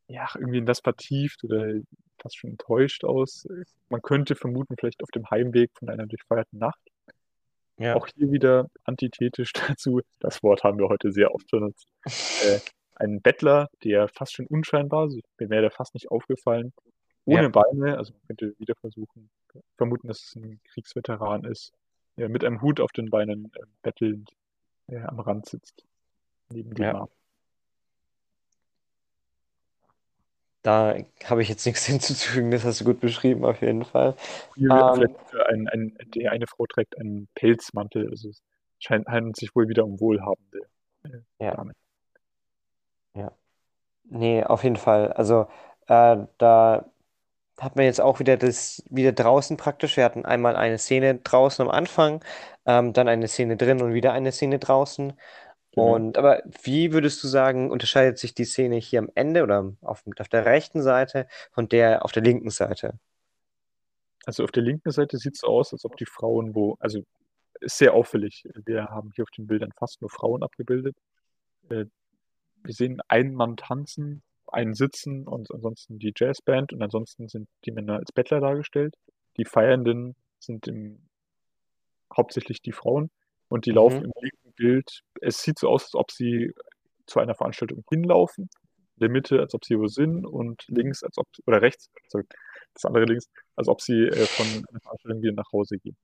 [0.07, 1.73] ja, irgendwie in das vertieft oder
[2.19, 3.47] fast schon enttäuscht aus.
[3.89, 6.79] Man könnte vermuten, vielleicht auf dem Heimweg von einer durchfeierten Nacht.
[7.77, 11.87] ja, Auch hier wieder antithetisch dazu, das Wort haben wir heute sehr oft benutzt.
[12.45, 12.59] Äh,
[12.97, 16.71] ein Bettler, der fast schon unscheinbar, also mir wäre der fast nicht aufgefallen,
[17.25, 17.49] ohne Ja.
[17.49, 19.29] Beine, also man könnte wieder versuchen,
[19.77, 21.73] vermuten, dass es ein Kriegsveteran ist,
[22.17, 24.31] der mit einem Hut auf den Beinen äh, bettelnd
[24.87, 25.83] äh, am Rand sitzt,
[26.49, 26.93] neben dem Ja.
[26.93, 27.13] Markt.
[30.61, 34.15] da habe ich jetzt nichts hinzuzufügen, das hast du gut beschrieben, auf jeden Fall.
[34.55, 38.41] Hier Ähm, vielleicht für ein, ein, die eine Frau trägt einen Pelzmantel, also es
[38.79, 40.67] scheint, handelt sich wohl wieder um wohlhabende
[41.03, 41.51] äh, Ja.
[41.55, 41.73] Damen.
[44.09, 45.11] Nee, auf jeden Fall.
[45.13, 45.47] Also
[45.87, 46.85] äh, da
[47.59, 49.97] hat man jetzt auch wieder das wieder draußen praktisch.
[49.97, 52.23] Wir hatten einmal eine Szene draußen am Anfang,
[52.65, 55.13] ähm, dann eine Szene drin und wieder eine Szene draußen.
[55.71, 55.95] Genau.
[55.95, 60.03] Und aber wie würdest du sagen, unterscheidet sich die Szene hier am Ende oder auf,
[60.19, 62.99] auf der rechten Seite von der auf der linken Seite?
[64.25, 67.03] Also auf der linken Seite sieht es aus, als ob die Frauen wo, also
[67.61, 68.47] ist sehr auffällig.
[68.65, 70.95] Wir haben hier auf den Bildern fast nur Frauen abgebildet.
[71.69, 71.85] Äh,
[72.63, 74.23] wir sehen einen Mann tanzen,
[74.55, 78.95] einen sitzen und ansonsten die Jazzband und ansonsten sind die Männer als Bettler dargestellt.
[79.37, 80.99] Die Feiernden sind im,
[82.15, 83.11] hauptsächlich die Frauen
[83.49, 83.75] und die Mhm.
[83.75, 85.01] laufen im linken Bild.
[85.21, 86.53] Es sieht so aus, als ob sie
[87.05, 88.49] zu einer Veranstaltung hinlaufen.
[88.97, 92.25] In der Mitte, als ob sie wo sind und links, als ob, oder rechts, sorry,
[92.73, 95.97] das andere links, als ob sie äh, von einer Veranstaltung wieder nach Hause gehen.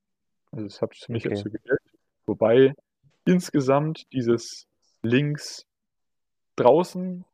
[0.51, 1.35] Also das hat für mich Okay.
[1.35, 1.89] so gewirkt.
[2.25, 2.73] Wobei
[3.25, 4.67] insgesamt dieses
[5.03, 5.65] links
[6.57, 7.25] draußen,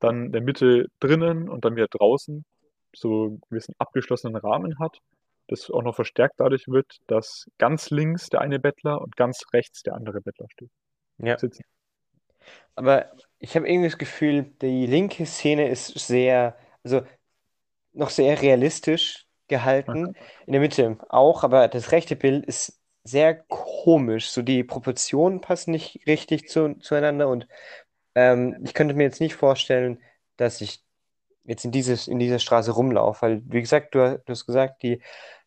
[0.00, 2.44] dann in der Mitte drinnen und dann wieder draußen
[2.94, 4.98] so einen gewissen abgeschlossenen Rahmen hat,
[5.48, 9.82] das auch noch verstärkt dadurch wird, dass ganz links der eine Bettler und ganz rechts
[9.82, 10.70] der andere Bettler steht.
[11.18, 11.38] Ja.
[11.38, 11.64] Sitzen.
[12.74, 17.02] Aber ich habe irgendwie das Gefühl, die linke Szene ist sehr, also
[17.92, 20.14] noch sehr realistisch gehalten.
[20.46, 24.30] In der Mitte auch, aber das rechte Bild ist sehr komisch.
[24.30, 27.48] So die Proportionen passen nicht richtig zu, zueinander und
[28.18, 30.00] ähm, ich könnte mir jetzt nicht vorstellen,
[30.36, 30.84] dass ich
[31.44, 35.02] jetzt in dieses, in dieser Straße rumlaufe, weil, wie gesagt, du, du hast gesagt, die,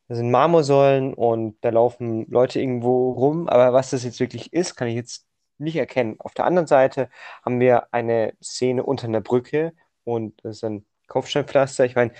[0.08, 4.76] das sind Marmorsäulen und da laufen Leute irgendwo rum, aber was das jetzt wirklich ist,
[4.76, 5.26] kann ich jetzt
[5.58, 6.16] nicht erkennen.
[6.20, 7.10] Auf der anderen Seite
[7.44, 11.86] haben wir eine Szene unter einer Brücke und das ist ein Kopfsteinpflaster.
[11.86, 12.14] Ich meine,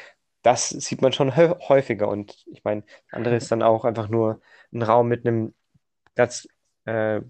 [0.44, 4.10] das sieht man schon hä- häufiger und ich meine, das andere ist dann auch einfach
[4.10, 4.42] nur
[4.74, 5.54] ein Raum mit einem
[6.16, 6.48] ganz,
[6.86, 7.22] äh,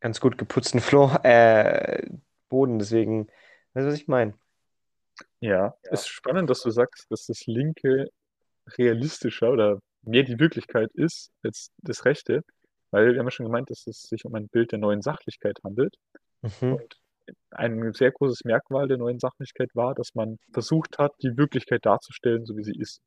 [0.00, 2.02] ganz gut geputzten Floor, äh,
[2.48, 3.28] Boden, deswegen,
[3.74, 4.34] weißt du, was ich meine?
[5.40, 8.10] Ja, ist spannend, dass du sagst, dass das Linke
[8.78, 12.42] realistischer oder mehr die Wirklichkeit ist als das Rechte,
[12.90, 15.58] weil wir haben ja schon gemeint, dass es sich um ein Bild der neuen Sachlichkeit
[15.64, 15.96] handelt.
[16.42, 16.74] Mhm.
[16.74, 16.96] Und
[17.50, 22.46] ein sehr großes Merkmal der neuen Sachlichkeit war, dass man versucht hat, die Wirklichkeit darzustellen,
[22.46, 23.00] so wie sie ist.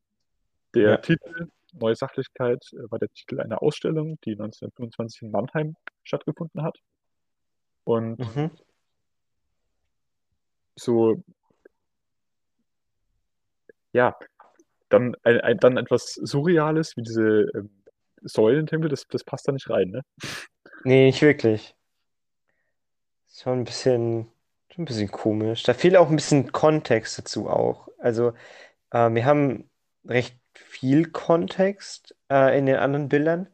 [0.74, 0.98] Der Ja.
[0.98, 6.80] Titel Neue Sachlichkeit äh, war der Titel einer Ausstellung, die 1925 in Mannheim stattgefunden hat.
[7.84, 8.52] Und Mhm.
[10.80, 11.24] So,
[13.94, 14.16] ja,
[14.90, 17.70] dann, ein, ein, dann etwas Surreales wie diese ähm,
[18.24, 20.02] Säulentempel, das, das passt da nicht rein, ne?
[20.84, 21.76] Nee, nicht wirklich.
[23.32, 24.28] Schon ein bisschen,
[24.72, 25.64] schon ein bisschen komisch.
[25.64, 27.88] Da fehlt auch ein bisschen Kontext dazu auch.
[28.00, 28.34] Also,
[28.92, 29.70] äh, wir haben
[30.06, 33.50] recht viel Kontext äh, in den anderen Bildern.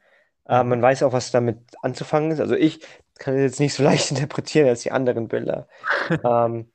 [0.48, 0.70] Äh, Mhm.
[0.70, 2.40] man weiß auch, was damit anzufangen ist.
[2.42, 2.82] Also ich
[3.20, 5.68] kann es jetzt nicht so leicht interpretieren als die anderen Bilder.
[6.24, 6.72] Ähm,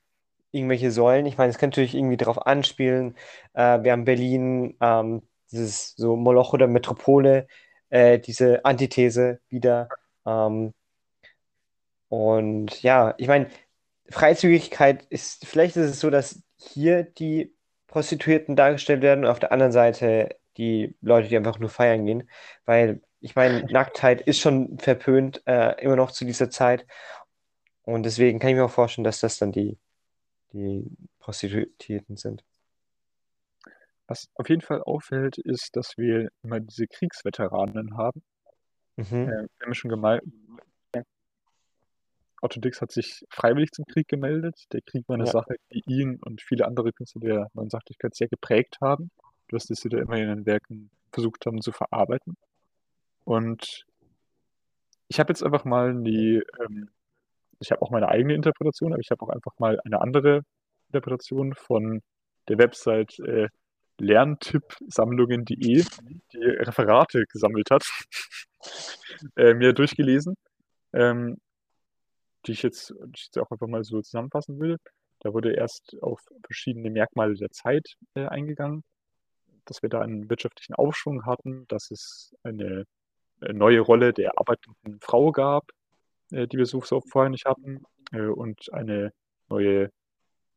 [0.53, 1.27] irgendwelche Säulen.
[1.27, 3.17] Ich meine, es kann natürlich irgendwie darauf anspielen.
[3.55, 7.47] Äh, wir haben Berlin, ähm, dieses so Moloch oder Metropole,
[7.91, 9.89] äh, diese Antithese wieder.
[10.27, 10.75] Ähm,
[12.09, 13.49] und ja, ich meine,
[14.11, 17.55] Freizügigkeit ist, vielleicht ist es so, dass hier die
[17.87, 22.29] Prostituierten dargestellt werden und auf der anderen Seite die Leute, die einfach nur feiern gehen.
[22.65, 26.87] Weil, ich meine, Nacktheit ist schon verpönt, äh, immer noch zu dieser Zeit.
[27.83, 29.79] Und deswegen kann ich mir auch vorstellen, dass das dann die,
[30.53, 30.85] die
[31.19, 32.45] Prostituierten sind.
[34.07, 38.23] Was auf jeden Fall auffällt, ist, dass wir immer diese Kriegsveteranen haben.
[38.97, 39.05] Mhm.
[39.29, 40.23] Äh, wir haben schon gemeint,
[42.43, 44.65] Otto Dix hat sich freiwillig zum Krieg gemeldet.
[44.73, 45.33] Der Krieg war eine Ja.
[45.33, 49.11] Sache, die ihn und viele andere Künstler der neuen Sachlichkeit sehr geprägt haben.
[49.49, 52.37] Du hast es wieder immer in den Werken versucht haben zu verarbeiten.
[53.25, 53.85] Und
[55.09, 56.89] ich habe jetzt einfach mal die, ähm,
[57.61, 60.43] ich habe auch meine eigene Interpretation, aber ich habe auch einfach mal eine andere
[60.89, 62.03] Interpretation von
[62.49, 63.49] der Website äh,
[63.99, 65.85] lerntippsammlungen.de,
[66.33, 67.85] die Referate gesammelt hat,
[69.37, 70.37] äh, mir durchgelesen,
[70.93, 71.39] ähm,
[72.47, 74.79] die ich jetzt, die ich jetzt auch einfach mal so zusammenfassen würde.
[75.21, 78.83] Da wurde erst auf verschiedene Merkmale der Zeit äh, eingegangen,
[79.67, 82.87] dass wir da einen wirtschaftlichen Aufschwung hatten, dass es eine
[83.43, 85.71] äh, neue Rolle der arbeitenden Frau gab,
[86.33, 86.59] äh, die
[87.11, 89.13] vorher nicht hatten, äh, und eine
[89.49, 89.91] neue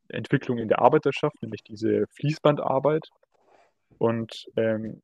[0.10, 3.08] Entwicklung in der Arbeiterschaft, nämlich diese Fließbandarbeit.
[3.98, 5.02] Und ähm,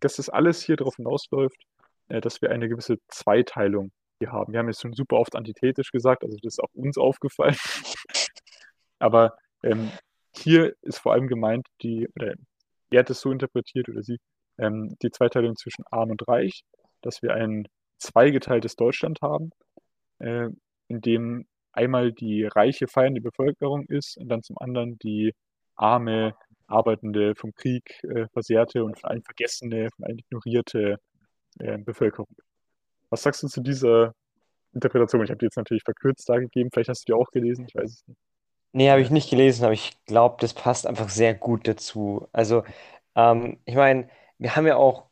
[0.00, 1.60] dass das alles hier darauf hinausläuft,
[2.08, 4.52] äh, dass wir eine gewisse Zweiteilung hier haben.
[4.52, 7.56] Wir haben jetzt schon super oft antithetisch gesagt, also das ist auch uns aufgefallen.
[8.98, 9.90] Aber ähm,
[10.34, 12.34] hier ist vor allem gemeint, die, oder
[12.90, 14.18] er hat es so interpretiert oder sie,
[14.58, 16.62] ähm, die Zweiteilung zwischen Arm und Reich,
[17.02, 19.50] dass wir ein zweigeteiltes Deutschland haben,
[20.18, 20.48] äh,
[20.88, 25.34] in dem einmal die reiche, feiernde Bevölkerung ist und dann zum anderen die
[25.76, 26.34] arme,
[26.66, 30.98] arbeitende, vom Krieg äh, versehrte und von allen vergessene, von allen ignorierte
[31.58, 32.28] äh, Bevölkerung.
[33.10, 34.14] Was sagst du zu dieser
[34.72, 35.22] Interpretation?
[35.22, 37.90] Ich habe die jetzt natürlich verkürzt dargegeben, vielleicht hast du die auch gelesen, ich weiß
[37.90, 38.18] es nicht.
[38.72, 42.28] Nee, habe ich nicht gelesen, aber ich glaube, das passt einfach sehr gut dazu.
[42.32, 42.64] Also,
[43.14, 45.05] ähm, ich meine, wir haben ja auch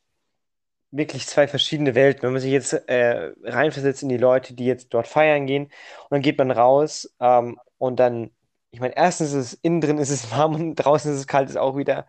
[0.96, 2.22] wirklich zwei verschiedene Welten.
[2.22, 5.72] Wenn man sich jetzt äh, reinversetzt in die Leute, die jetzt dort feiern gehen, und
[6.11, 8.30] dann geht man raus ähm, und dann,
[8.70, 11.48] ich meine, erstens ist es innen drin ist es warm und draußen ist es kalt,
[11.50, 12.07] ist auch wieder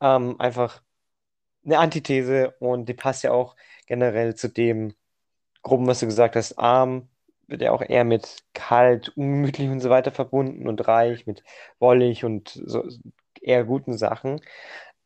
[0.00, 0.82] ähm, einfach
[1.64, 4.94] eine Antithese und die passt ja auch generell zu dem
[5.62, 6.58] Groben, was du gesagt hast.
[6.58, 7.08] Arm
[7.48, 11.44] wird ja auch eher mit kalt, ungemütlich und so weiter verbunden und reich mit
[11.78, 12.84] wollig und so
[13.40, 14.40] eher guten Sachen.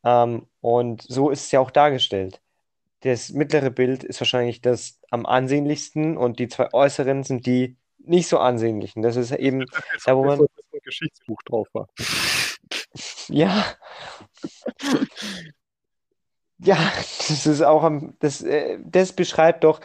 [0.05, 2.41] Ähm, und so ist es ja auch dargestellt.
[3.01, 8.29] Das mittlere Bild ist wahrscheinlich das am ansehnlichsten und die zwei äußeren sind die nicht
[8.29, 9.03] so ansehnlichen.
[9.03, 9.67] Das ist eben
[10.05, 10.39] da, wo man.
[10.39, 11.89] dass ein Geschichtsbuch drauf war.
[13.31, 13.65] Ja.
[16.61, 16.77] Ja,
[17.29, 19.81] das ist auch am, das, äh, das beschreibt doch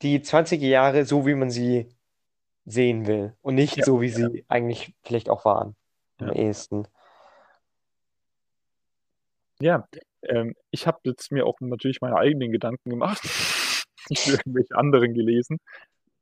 [0.00, 1.88] die 20er Jahre so, wie man sie
[2.64, 5.76] sehen will und nicht Ja, so, wie sie eigentlich vielleicht auch waren
[6.18, 6.34] am Ja.
[6.34, 6.86] ehesten.
[9.60, 9.88] Ja,
[10.28, 13.22] ähm, ich habe jetzt mir auch natürlich meine eigenen Gedanken gemacht,
[14.10, 15.58] nicht irgendwelche anderen gelesen.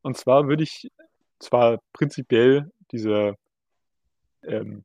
[0.02, 0.88] Und zwar würde ich
[1.38, 3.34] zwar prinzipiell dieser
[4.42, 4.84] ähm,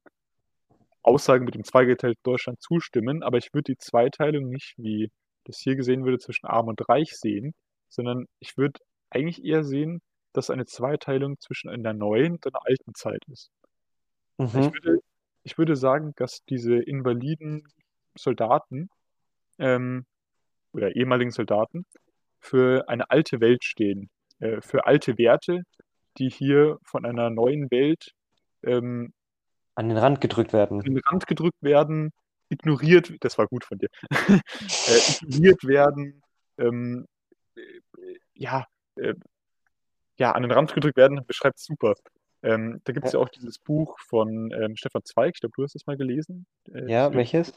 [1.03, 5.12] Aussage mit dem zweigeteilten Deutschland zustimmen, aber ich würde die Zweiteilung nicht, wie
[5.45, 7.53] das hier gesehen würde, zwischen Arm und Reich sehen,
[7.89, 8.79] sondern ich würde
[9.10, 10.01] eigentlich eher sehen,
[10.34, 13.51] dass eine Zweiteilung zwischen einer neuen und einer alten Zeit ist.
[14.53, 14.73] Ich Mhm.
[14.73, 14.99] würde,
[15.43, 17.67] ich würde sagen, dass diese invaliden
[18.17, 18.89] Soldaten
[19.59, 20.05] ähm,
[20.73, 21.85] oder ehemaligen Soldaten
[22.39, 24.09] für eine alte Welt stehen,
[24.39, 25.63] äh, für alte Werte,
[26.17, 28.11] die hier von einer neuen Welt
[28.63, 29.13] ähm,
[29.75, 30.85] An den Rand gedrückt an werden.
[30.85, 32.11] den Rand gedrückt werden,
[32.49, 33.89] ignoriert, das war gut von dir,
[34.85, 36.21] äh, ignoriert werden,
[36.57, 37.07] ähm,
[37.55, 37.81] äh,
[38.35, 39.15] ja, äh,
[40.17, 41.95] ja, an den Rand gedrückt werden, beschreibt es super.
[42.43, 45.53] Ähm, da gibt es Ja, ja auch dieses Buch von ähm, Stefan Zweig, ich glaube,
[45.55, 46.45] du hast das mal gelesen.
[46.73, 47.53] Äh, ja, welches?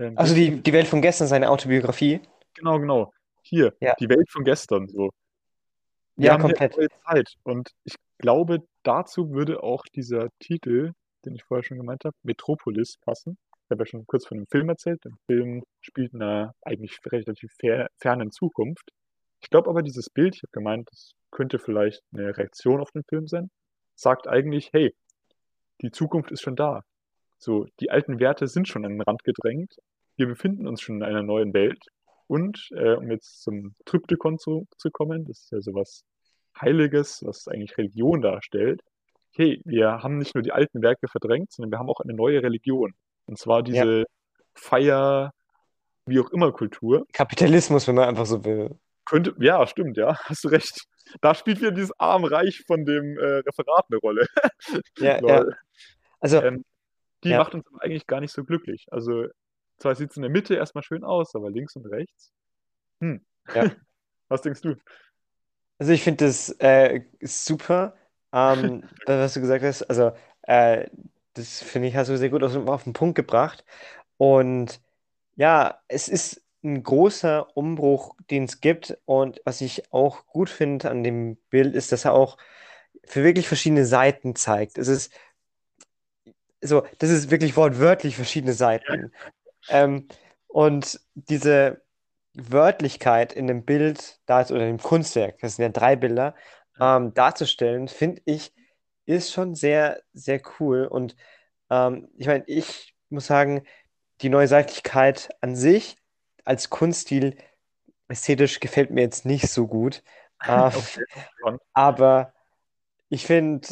[0.00, 2.20] Ähm, Also die, die Welt von gestern, seine Autobiografie.
[2.54, 3.12] genau, genau.
[3.42, 4.88] Hier, Ja, die Welt von gestern.
[4.88, 5.10] So.
[6.16, 6.76] Wir ja, haben hier komplett.
[6.76, 10.92] neue Zeit und ich glaube, dazu würde auch dieser Titel,
[11.24, 13.38] den ich vorher schon gemeint habe, Metropolis passen.
[13.64, 15.04] Ich habe ja schon kurz von dem Film erzählt.
[15.04, 18.90] Der Film spielt in einer eigentlich relativ fer fernen Zukunft.
[19.42, 23.04] Ich glaube aber, dieses Bild, ich habe gemeint, das könnte vielleicht eine Reaktion auf den
[23.04, 23.50] Film sein,
[23.94, 24.94] sagt eigentlich, hey,
[25.80, 26.82] die Zukunft ist schon da.
[27.40, 29.74] So, die alten Werte sind schon an den Rand gedrängt.
[30.16, 31.82] Wir befinden uns schon in einer neuen Welt.
[32.26, 36.04] Und äh, um jetzt zum Tryptykon zu, zu kommen, das ist ja sowas
[36.60, 38.82] Heiliges, was eigentlich Religion darstellt.
[39.32, 42.42] Hey, wir haben nicht nur die alten Werke verdrängt, sondern wir haben auch eine neue
[42.42, 42.92] Religion.
[43.24, 44.04] Und zwar Ja, diese
[44.54, 45.32] Feier,
[46.04, 47.06] wie auch immer Kultur.
[47.14, 48.78] Kapitalismus, wenn man einfach so will.
[49.06, 50.82] Könnte, ja, stimmt, ja, hast du recht.
[51.22, 54.26] Da spielt wieder dieses Armreich von dem äh, Referat eine Rolle.
[54.98, 55.46] Ja, ja.
[56.20, 56.64] Also, Ähm,
[57.24, 58.86] die ja, macht uns aber eigentlich gar nicht so glücklich.
[58.90, 59.26] Also,
[59.78, 62.32] zwar sieht es in der Mitte erstmal schön aus, aber links und rechts.
[63.00, 63.24] Hm.
[63.54, 63.70] ja.
[64.28, 64.76] Was denkst du?
[65.80, 67.96] Also ich finde das äh, super,
[68.32, 69.82] ähm, was du gesagt hast.
[69.82, 70.88] Also äh,
[71.34, 73.64] das finde ich, hast du sehr gut auf, auf den Punkt gebracht.
[74.18, 74.80] Und
[75.36, 78.98] ja, es ist ein großer Umbruch, den es gibt.
[79.06, 82.36] Und was ich auch gut finde an dem Bild, ist, dass er auch
[83.04, 84.76] für wirklich verschiedene Seiten zeigt.
[84.76, 85.12] Es ist
[86.62, 88.56] so, das ist wirklich wortwörtlich verschiedene Ja.
[88.58, 89.12] Seiten.
[89.68, 90.08] Ähm,
[90.48, 91.82] und diese
[92.34, 96.34] Wörtlichkeit in dem Bild oder dem Kunstwerk, das sind ja drei Bilder,
[96.80, 98.52] ähm, darzustellen, finde ich,
[99.06, 100.86] ist schon sehr, sehr cool.
[100.86, 101.16] Und
[101.70, 103.62] ähm, ich meine, ich muss sagen,
[104.20, 105.96] die Neuseitlichkeit an sich
[106.44, 107.36] als Kunststil
[108.08, 110.02] ästhetisch gefällt mir jetzt nicht so gut.
[110.48, 111.04] Ähm, Okay,
[111.74, 112.32] aber
[113.10, 113.68] ich finde,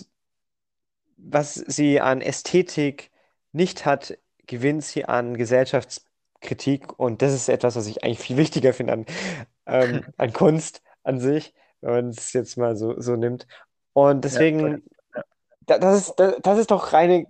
[1.19, 3.11] was sie an Ästhetik
[3.53, 6.99] nicht hat, gewinnt sie an Gesellschaftskritik.
[6.99, 9.07] Und das ist etwas, was ich eigentlich viel wichtiger finde an,
[9.67, 13.47] ähm, an Kunst an sich, wenn man es jetzt mal so, so nimmt.
[13.95, 14.83] Und Ja, deswegen,
[15.15, 15.23] ja,
[15.67, 17.27] da- das ist, da- das ist doch reine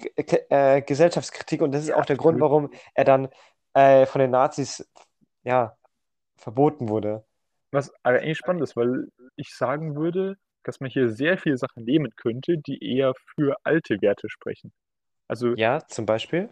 [0.51, 2.41] äh, Gesellschaftskritik und das ist ja, auch der Grund, absolut.
[2.41, 3.29] warum er dann
[3.75, 4.87] äh, von den Nazis
[5.45, 5.77] ja,
[6.37, 7.25] verboten wurde.
[7.71, 11.85] Was aber eigentlich spannend ist, weil ich sagen würde, dass man hier sehr viele Sachen
[11.85, 14.73] nehmen könnte, die eher für alte Werte sprechen.
[15.29, 16.49] Also Ja, zum Beispiel.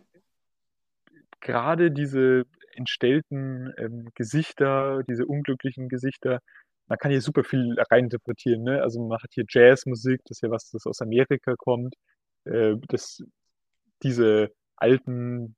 [1.41, 2.45] gerade diese
[2.75, 6.41] entstellten ähm, Gesichter, diese unglücklichen Gesichter,
[6.89, 8.83] man kann hier super viel reininterpretieren, ne?
[8.83, 11.95] Also man hat hier Jazzmusik, das ist ja was, das aus Amerika kommt,
[12.45, 13.23] äh, das,
[14.03, 15.57] diese alten,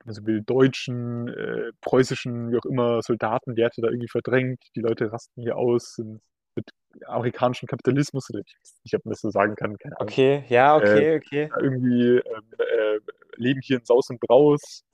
[0.00, 4.80] wenn man so will, deutschen, äh, preußischen, wie auch immer, Soldatenwerte da irgendwie verdrängt, die
[4.80, 6.20] Leute rasten hier aus, sind
[6.54, 6.70] mit
[7.06, 8.42] amerikanischem Kapitalismus, oder
[8.84, 11.50] ich ob man das so sagen kann, keine Ahnung, Okay, ja, äh, okay, okay.
[11.60, 12.98] irgendwie ähm, äh,
[13.36, 14.84] leben hier in Saus und Braus.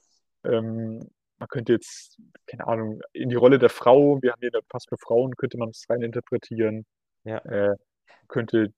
[0.43, 4.89] Ähm, man könnte jetzt, keine Ahnung, in die Rolle der Frau, wir haben hier fast
[4.91, 6.85] nur Frauen, könnte man es rein interpretieren.
[7.23, 7.37] Ja.
[7.39, 7.75] Äh,
[8.27, 8.73] könnte,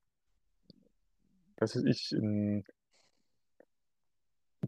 [1.58, 2.64] was weiß ich, in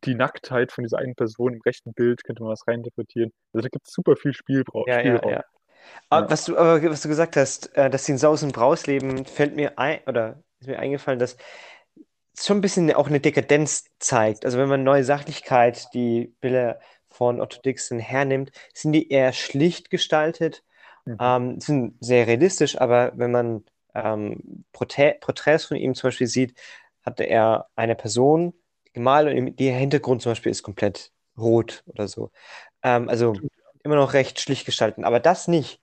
[0.05, 3.31] die Nacktheit von dieser einen Person im rechten Bild könnte man was reininterpretieren.
[3.53, 5.31] Also da gibt es super viel Spielbra Ja, ja, Spielraum.
[5.31, 5.43] ja.
[6.09, 6.31] Aber Ja.
[6.31, 9.25] was du, aber was du gesagt hast, äh, dass sie in Saus und Braus leben,
[9.25, 11.37] fällt mir ein, oder ist mir eingefallen, dass
[12.35, 14.45] es schon ein bisschen auch eine Dekadenz zeigt.
[14.45, 16.79] Also wenn man neue Sachlichkeit, die Bilder
[17.09, 20.63] von Otto Dixon hernimmt, sind die eher schlicht gestaltet,
[21.05, 21.17] Mhm.
[21.19, 23.65] ähm, sind sehr realistisch, aber wenn man
[23.95, 26.59] ähm, Porträt, Porträts von ihm zum Beispiel sieht,
[27.03, 28.53] hatte er eine Person
[28.93, 32.31] gemalt und der Hintergrund zum Beispiel ist komplett rot oder so.
[32.83, 33.43] Ähm, also
[33.83, 35.79] immer noch recht schlicht gestalten, aber das nicht.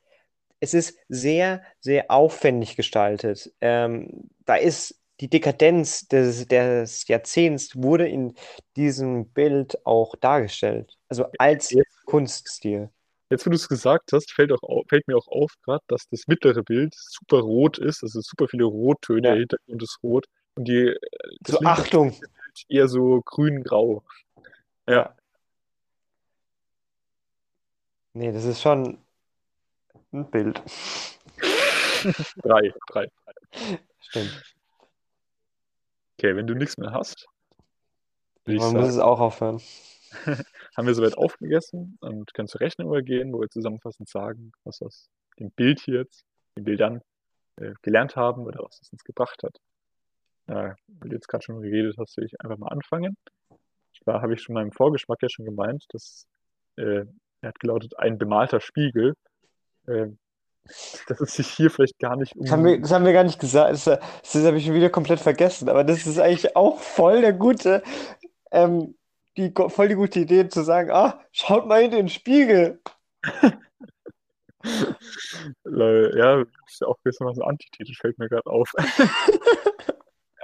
[0.60, 3.52] Es ist sehr, sehr aufwendig gestaltet.
[3.60, 8.34] Ähm, da ist die Dekadenz des, des Jahrzehnts wurde in
[8.76, 10.96] diesem Bild auch dargestellt.
[11.08, 12.90] Also als Jetzt, Kunststil.
[13.30, 16.08] jetzt, wo du es gesagt hast, fällt, auch au- fällt mir auch auf gerade, dass
[16.08, 18.02] das mittlere Bild super rot ist.
[18.02, 19.32] Also super viele Rottöne, Ja.
[19.34, 20.26] der Hintergrund ist rot.
[20.54, 20.96] Und die, äh,
[21.40, 22.10] das So, Achtung!
[22.10, 24.02] Bild eher so grün-grau.
[24.88, 25.14] Ja.
[28.18, 28.98] Nee, das ist schon
[30.12, 30.60] ein Bild.
[32.42, 33.08] Drei, drei.
[34.00, 34.56] Stimmt.
[36.16, 37.28] Okay, wenn du nichts mehr hast,
[38.44, 39.60] ich Man muss sagen, es auch aufhören.
[40.76, 45.08] haben wir soweit aufgegessen und können zur Rechnung übergehen, wo wir zusammenfassend sagen, was aus
[45.38, 46.24] dem Bild hier jetzt,
[46.56, 47.02] den Bildern
[47.56, 49.58] äh, gelernt haben oder was es uns gebracht hat.
[50.48, 53.16] Äh, weil du jetzt gerade schon geredet hast, will ich einfach mal anfangen.
[54.06, 56.26] Da habe ich schon mal im Vorgeschmack ja schon gemeint, dass
[56.76, 57.04] äh,
[57.40, 59.14] er hat gelautet, ein bemalter Spiegel.
[59.86, 60.08] Äh,
[61.06, 62.82] dass es sich hier vielleicht gar nicht Das haben wir, um.
[62.82, 63.72] das haben wir gar nicht gesagt.
[63.72, 65.68] Das, das habe ich schon wieder komplett vergessen.
[65.68, 67.82] Aber das ist eigentlich auch voll der gute,
[68.50, 68.94] ähm,
[69.36, 72.80] die, voll die gute Idee zu sagen, ah, schaut mal in den Spiegel.
[75.64, 78.72] Ja, ist ja auch gewissermaßen antithetisch, fällt mir gerade auf.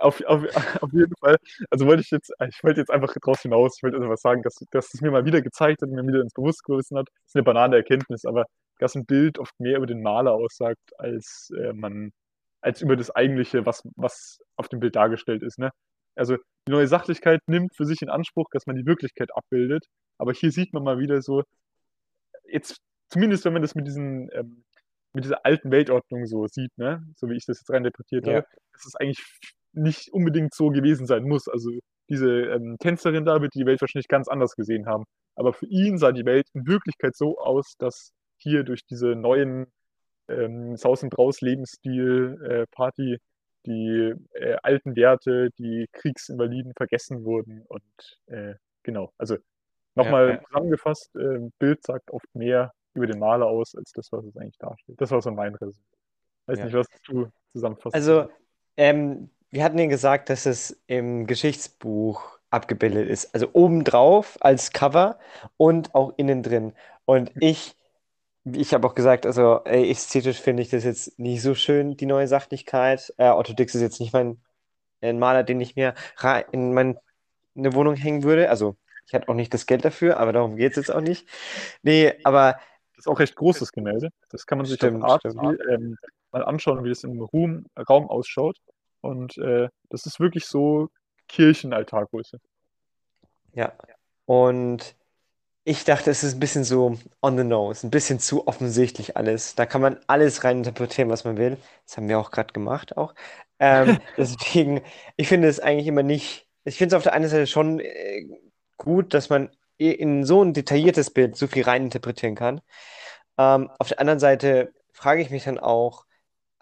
[0.04, 0.44] Auf, auf,
[0.82, 1.36] auf jeden Fall.
[1.70, 4.56] Also wollte ich jetzt, ich wollte jetzt einfach draus hinaus, ich wollte einfach sagen, dass,
[4.70, 7.08] dass es mir mal wieder gezeigt hat, mir wieder ins Bewusstsein hat.
[7.08, 8.44] Das ist eine banale Erkenntnis, aber
[8.78, 12.12] dass ein Bild oft mehr über den Maler aussagt, als äh, man,
[12.60, 15.58] als über das Eigentliche, was, was auf dem Bild dargestellt ist.
[15.58, 15.70] Ne?
[16.16, 16.36] Also
[16.68, 19.86] die neue Sachlichkeit nimmt für sich in Anspruch, dass man die Wirklichkeit abbildet.
[20.18, 21.44] Aber hier sieht man mal wieder so,
[22.44, 22.76] jetzt,
[23.08, 24.64] zumindest wenn man das mit diesen, ähm,
[25.14, 28.34] mit dieser alten Weltordnung so sieht, ne, so wie ich das jetzt rein interpretiert Ja.
[28.34, 29.24] habe, dass es eigentlich
[29.74, 31.48] nicht unbedingt so gewesen sein muss.
[31.48, 31.70] Also
[32.08, 35.04] diese ähm, Tänzerin da wird die Welt wahrscheinlich ganz anders gesehen haben.
[35.36, 39.66] Aber für ihn sah die Welt in Wirklichkeit so aus, dass hier durch diese neuen
[40.28, 43.18] ähm, Saus und Braus Lebensstil, äh, Party,
[43.66, 47.62] die äh, alten Werte, die Kriegsinvaliden vergessen wurden.
[47.68, 49.36] Und äh, genau, also
[49.94, 50.42] nochmal Ja, ja.
[50.44, 54.58] zusammengefasst, äh, Bild sagt oft mehr über den Maler aus, als das, was es eigentlich
[54.58, 55.00] darstellt.
[55.00, 55.84] Das war so mein Resümee.
[56.46, 56.64] Weiß Ja.
[56.66, 57.94] nicht, was du zusammenfasst.
[57.94, 58.28] Also,
[58.76, 63.34] ähm, wir hatten ja gesagt, dass es im Geschichtsbuch abgebildet ist.
[63.34, 65.18] Also obendrauf als Cover
[65.58, 66.74] und auch innen drin.
[67.06, 67.76] Und ich,
[68.44, 72.06] ich habe auch gesagt, also ey, ästhetisch finde ich das jetzt nicht so schön, die
[72.06, 73.14] neue Sachlichkeit.
[73.18, 74.38] Äh, Otto Dix ist jetzt nicht mein
[75.02, 75.94] ein Maler, den ich mir
[76.52, 76.96] in meine
[77.54, 78.50] Wohnung hängen würde.
[78.50, 78.76] Also
[79.06, 81.28] ich hätte auch nicht das Geld dafür, aber darum geht es jetzt auch nicht.
[81.82, 82.58] Nee, aber
[82.96, 84.10] Das ist auch recht großes Gemälde.
[84.30, 85.24] Das kann man sich Stimmt, auf Art
[85.70, 85.98] ähm,
[86.32, 88.58] mal anschauen, wie es im Ruhm, Raum ausschaut.
[89.04, 90.88] Und äh, das ist wirklich so
[91.28, 92.38] Kirchenaltargröße.
[93.52, 93.72] Ja.
[94.24, 94.96] Und
[95.64, 99.54] ich dachte, es ist ein bisschen so on the nose, ein bisschen zu offensichtlich alles.
[99.54, 101.58] Da kann man alles rein interpretieren, was man will.
[101.86, 103.14] Das haben wir auch gerade gemacht auch.
[103.58, 104.82] Ähm, deswegen,
[105.16, 106.46] ich finde es eigentlich immer nicht.
[106.64, 108.26] Ich finde es auf der einen Seite schon äh,
[108.78, 112.62] gut, dass man in so ein detailliertes Bild so viel rein interpretieren kann.
[113.36, 116.06] Ähm, auf der anderen Seite frage ich mich dann auch,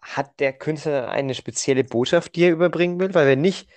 [0.03, 3.15] hat der Künstler eine spezielle Botschaft, die er überbringen will?
[3.15, 3.71] Weil wenn nicht,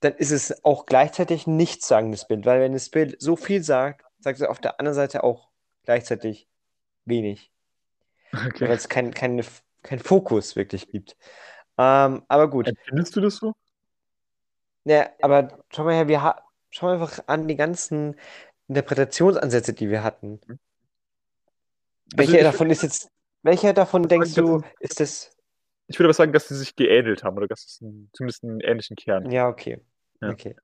[0.00, 4.04] dann ist es auch gleichzeitig ein nichtssagendes Bild, weil wenn das Bild so viel sagt,
[4.20, 5.50] sagt es auf der anderen Seite auch
[5.84, 6.48] gleichzeitig
[7.06, 7.52] wenig,
[8.62, 8.76] weil Okay.
[8.76, 9.44] es kein, kein,
[9.82, 11.16] kein Fokus wirklich gibt.
[11.78, 13.54] Ähm, aber gut, Empfindest du das so?
[14.84, 18.16] ja, aber schau mal her, wir ha schau mal einfach an die ganzen
[18.68, 20.40] Interpretationsansätze, die wir hatten.
[22.16, 23.10] Also Welcher davon ist jetzt,
[23.42, 25.35] welcher davon denkst du, ist das?
[25.88, 28.60] Ich würde aber sagen, dass sie sich geähnelt haben oder dass es einen, zumindest einen
[28.60, 29.30] ähnlichen Kern.
[29.30, 29.80] Ja, okay,
[30.20, 30.30] Ja.
[30.30, 30.56] okay.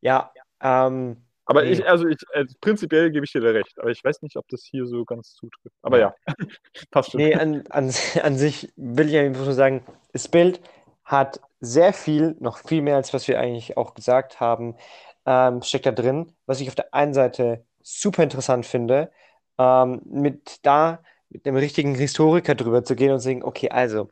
[0.00, 1.70] Ja, ähm, Aber nee.
[1.70, 4.46] ich, also ich, äh, prinzipiell gebe ich dir da recht, aber ich weiß nicht, ob
[4.48, 5.76] das hier so ganz zutrifft.
[5.82, 6.14] Aber Ja.
[6.90, 7.20] passt schon.
[7.20, 7.92] Nee, an, an,
[8.22, 10.60] an sich will ich einfach nur sagen, das Bild
[11.04, 14.76] hat sehr viel, noch viel mehr als was wir eigentlich auch gesagt haben,
[15.24, 19.10] ähm, steckt da drin, was ich auf der einen Seite super interessant finde,
[19.58, 24.08] ähm, mit da mit dem richtigen Historiker drüber zu gehen und zu sagen, okay, also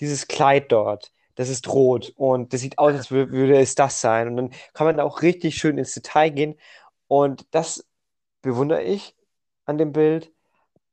[0.00, 4.00] dieses Kleid dort, das ist rot und das sieht aus, als wür- würde es das
[4.00, 4.28] sein.
[4.28, 6.56] Und dann kann man da auch richtig schön ins Detail gehen.
[7.08, 7.86] Und das
[8.42, 9.16] bewundere ich
[9.66, 10.32] an dem Bild,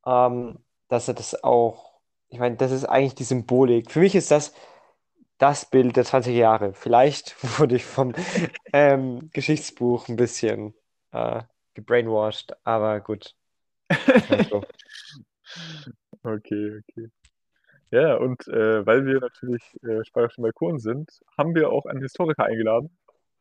[0.05, 1.99] ähm, dass er das auch,
[2.29, 3.91] ich meine, das ist eigentlich die Symbolik.
[3.91, 4.53] Für mich ist das
[5.37, 6.73] das Bild der 20er Jahre.
[6.73, 8.13] Vielleicht wurde ich vom
[8.73, 10.73] ähm, Geschichtsbuch ein bisschen
[11.11, 11.43] äh,
[11.75, 13.35] gebrainwashed, aber gut.
[16.25, 17.09] Okay, okay.
[17.91, 22.45] Ja, und äh, weil wir natürlich äh, Spanischen Balkon sind, haben wir auch einen Historiker
[22.45, 22.89] eingeladen.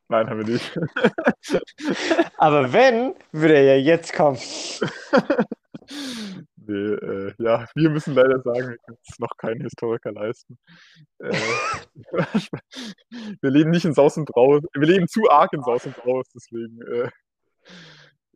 [0.08, 0.78] Nein, haben wir nicht.
[2.38, 4.38] Aber wenn, würde er ja jetzt kommen.
[6.68, 10.58] Nee, äh, ja, wir müssen leider sagen, wir können uns noch keinen Historiker leisten.
[11.20, 11.30] Äh,
[13.40, 16.26] wir leben nicht in Saus und Braus, wir leben zu arg in Saus und Braus,
[16.34, 17.08] deswegen äh,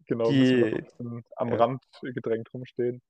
[0.06, 1.56] genau, müssen wir noch Die, am ja.
[1.56, 3.02] Rand gedrängt rumstehen.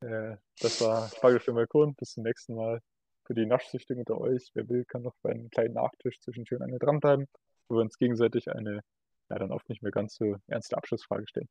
[0.00, 1.94] Äh, das war Spargel für Balkon.
[1.94, 2.80] Bis zum nächsten Mal.
[3.26, 6.58] Für die Naschsüchtigen unter euch, wer will, kann noch bei einem kleinen Nachtisch zwischen Tür
[6.58, 7.26] und Angel dranbleiben,
[7.68, 8.82] wo wir uns gegenseitig eine,
[9.30, 11.48] ja, dann oft nicht mehr ganz so ernste Abschlussfrage stellen.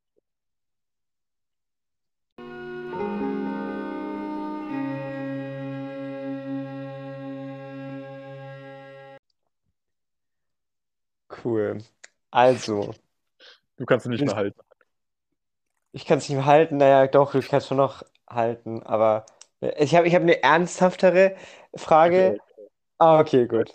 [11.28, 11.78] Cool.
[12.30, 12.94] Also,
[13.76, 14.60] Du kannst ihn nicht mehr halten.
[15.92, 16.76] ich kann es nicht mehr halten.
[16.76, 18.82] Naja, doch, du kannst schon noch halten.
[18.82, 19.26] Aber
[19.78, 21.34] ich habe ich hab eine ernsthaftere
[21.72, 22.38] Okay, Frage.
[22.98, 23.72] Ah, okay, gut.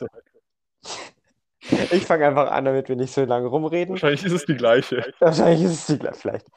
[1.92, 3.94] Ich fange einfach an, damit wir nicht so lange rumreden.
[3.94, 5.14] Wahrscheinlich ist es die gleiche.
[5.20, 6.48] Wahrscheinlich ist es die gleich, vielleicht.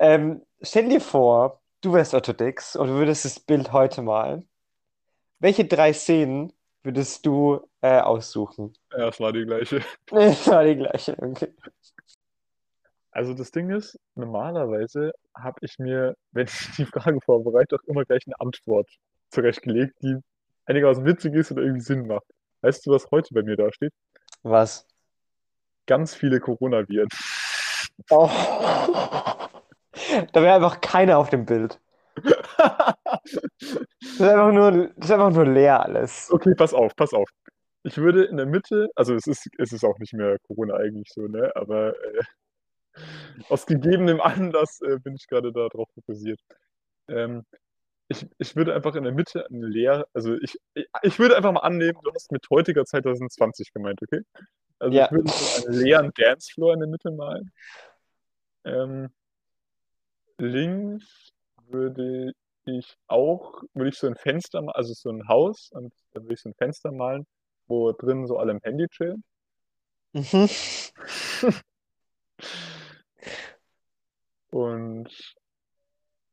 [0.00, 4.48] Ähm, stell dir vor, du wärst Otto Dix und du würdest das Bild heute malen.
[5.38, 8.74] Welche drei Szenen würdest du äh, aussuchen?
[8.90, 9.80] Ja, es war die gleiche.
[10.10, 11.54] Das war die gleiche, okay.
[13.18, 18.04] Also das Ding ist, normalerweise habe ich mir, wenn ich die Frage vorbereite, auch immer
[18.04, 18.88] gleich eine Antwort
[19.30, 20.18] zurechtgelegt, die
[20.66, 22.26] einigermaßen witzig ist oder irgendwie Sinn macht.
[22.60, 23.92] Weißt du, was heute bei mir da steht?
[24.44, 24.86] Was?
[25.86, 27.08] Ganz viele Coronaviren.
[28.10, 28.30] Oh.
[30.32, 31.80] Da wäre einfach keiner auf dem Bild.
[34.00, 36.28] Das ist einfach nur, das ist einfach nur leer alles.
[36.30, 37.28] Okay, pass auf, pass auf.
[37.82, 41.08] Ich würde in der Mitte, also es ist, es ist auch nicht mehr Corona eigentlich
[41.12, 41.50] so, ne?
[41.56, 42.22] Aber äh,
[43.48, 46.40] aus gegebenem Anlass äh, bin ich gerade da drauf fokussiert.
[47.08, 47.44] Ähm,
[48.08, 51.52] ich, ich würde einfach in der Mitte eine leere, also ich, ich, ich würde einfach
[51.52, 54.22] mal annehmen, du hast mit heutiger 2020 gemeint, okay?
[54.78, 55.10] Also ich Ja.
[55.10, 57.50] würde so einen leeren Dancefloor in der Mitte malen.
[58.64, 59.08] Ähm,
[60.38, 61.30] links
[61.68, 62.32] würde
[62.64, 66.40] ich auch, würde ich so ein Fenster, also so ein Haus, und dann würde ich
[66.40, 67.26] so ein Fenster malen,
[67.66, 69.22] wo drin so alle im Handy chillen.
[70.12, 70.48] Mhm.
[74.50, 75.08] Und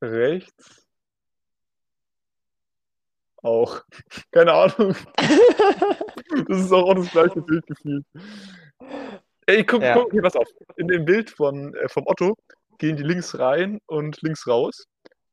[0.01, 0.85] rechts
[3.41, 3.81] auch.
[4.31, 4.95] Keine Ahnung.
[6.49, 8.03] Das ist auch, auch das gleiche Bild gefühlt.
[9.45, 9.93] Ey, guck, Ja.
[9.93, 10.47] guck, hier, pass auf.
[10.75, 12.35] In dem Bild von, äh, vom Otto
[12.77, 14.85] gehen die links rein und links raus.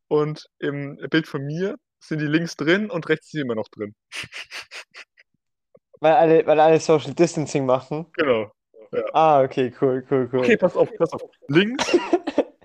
[0.09, 3.95] Und im Bild von mir sind die links drin und rechts sind immer noch drin.
[6.01, 8.07] Weil alle, weil alle Social Distancing machen.
[8.12, 8.53] Genau.
[8.93, 9.03] Ja.
[9.12, 10.41] Ah, okay, cool, cool, cool.
[10.41, 11.22] Okay, pass auf, pass auf.
[11.49, 11.97] Links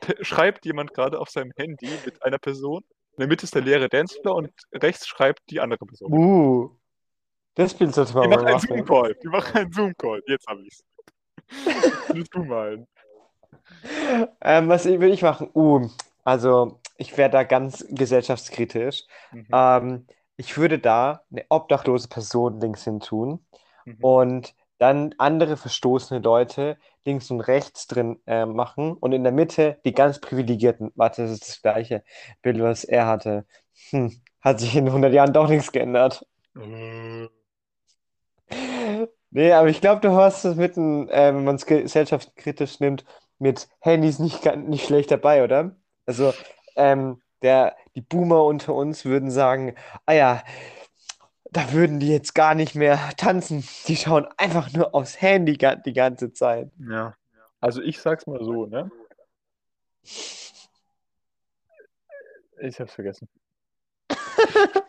[0.21, 2.83] schreibt jemand gerade auf seinem Handy mit einer Person.
[3.13, 6.13] In der Mitte ist der leere Dancefloor und rechts schreibt die andere Person.
[6.13, 6.69] Uh,
[7.55, 8.67] das Bild sollte man machen einen machen.
[8.67, 9.15] Zoom-Call.
[9.23, 10.21] Die machen einen Zoom-Call.
[10.27, 10.83] Jetzt hab ich's.
[12.09, 12.87] Willst du malen?
[14.41, 15.49] Ähm, was will ich machen?
[15.53, 15.89] Uh,
[16.23, 19.03] also ich wäre da ganz gesellschaftskritisch.
[19.31, 19.47] Mhm.
[19.51, 23.43] Ähm, ich würde da eine obdachlose Person links hin tun
[23.87, 23.97] Mhm.
[24.01, 29.79] und dann andere verstoßene Leute links und rechts drin äh, machen und in der Mitte
[29.85, 30.91] die ganz privilegierten.
[30.95, 32.03] Warte, das ist das gleiche
[32.41, 33.45] Bild, was er hatte.
[33.89, 36.25] Hm, hat sich in 100 Jahren doch nichts geändert.
[36.55, 37.27] Äh,
[39.29, 43.05] Nee, aber ich glaube, du hast es mit, ein, äh, wenn man es gesellschaftskritisch nimmt,
[43.39, 45.75] mit Handys nicht, nicht schlecht dabei, oder?
[46.05, 46.33] Also,
[46.75, 49.75] ähm, der, die Boomer unter uns würden sagen,
[50.05, 50.43] ah ja,
[51.51, 53.67] da würden die jetzt gar nicht mehr tanzen.
[53.87, 56.71] Die schauen einfach nur aufs Handy die ganze Zeit.
[56.89, 57.15] Ja.
[57.59, 58.91] Also ich sag's mal so, ne?
[62.59, 63.27] Ich hab's vergessen.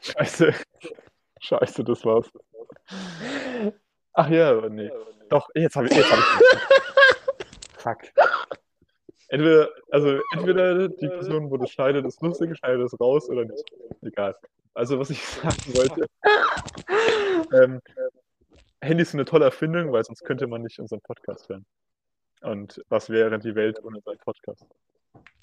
[0.01, 0.55] Scheiße.
[1.41, 2.31] Scheiße, das war's.
[4.13, 4.91] Ach ja, nee.
[5.29, 7.79] Doch, jetzt habe ich, jetzt hab ich.
[7.79, 7.99] Fuck.
[9.29, 13.65] Entweder, also entweder die Person, wo das schneidet, ist lustig, schneidet es raus oder nicht.
[14.03, 14.35] Egal.
[14.75, 16.07] Also was ich sagen wollte,
[17.53, 17.81] ähm,
[18.81, 21.67] Handys sind eine tolle Erfindung, weil sonst könnte man nicht unseren Podcast hören.
[22.43, 24.65] Und was wäre die Welt ohne seinen Podcast?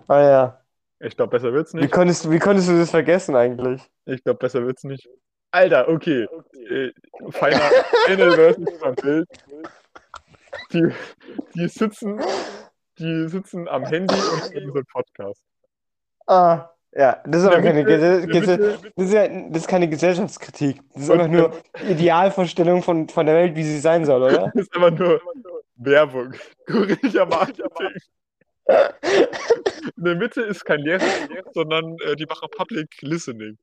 [0.08, 0.62] Ah ja,
[1.00, 1.92] Ich glaube, besser wird's Wie nicht.
[1.92, 3.82] konntest, du- wie konntest du das vergessen eigentlich?
[4.06, 5.08] Ich glaube, besser wird's nicht.
[5.52, 6.28] Alter, okay.
[6.70, 6.92] Äh,
[7.32, 7.72] Final,
[8.84, 9.28] am Bild.
[10.72, 10.90] Die,
[11.56, 12.22] die sitzen,
[12.98, 15.42] die sitzen am Handy und so einen Podcast.
[16.28, 20.82] Ah, ja, das ist aber keine, Gesell Mitte- das ist ja, das ist keine Gesellschaftskritik.
[20.94, 21.52] Das ist einfach nur
[21.90, 24.52] Idealvorstellung von, von der Welt, wie sie sein soll, oder?
[24.54, 25.22] Das ist einfach nur
[25.76, 26.34] Werbung.
[26.66, 28.00] Guerilla Marketing.
[29.98, 31.06] In der Mitte ist kein Lehrer,
[31.54, 33.58] sondern äh, die machen Public Listening.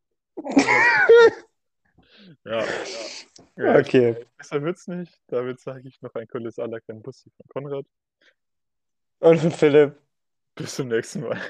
[2.44, 2.64] Ja.
[3.56, 3.78] ja.
[3.78, 4.16] Okay.
[4.36, 5.20] Besser wird's nicht.
[5.28, 7.86] Damit sage ich noch ein cooles aller kein Bussi von Konrad.
[9.20, 9.96] Und von Philipp.
[10.54, 11.40] Bis zum nächsten Mal.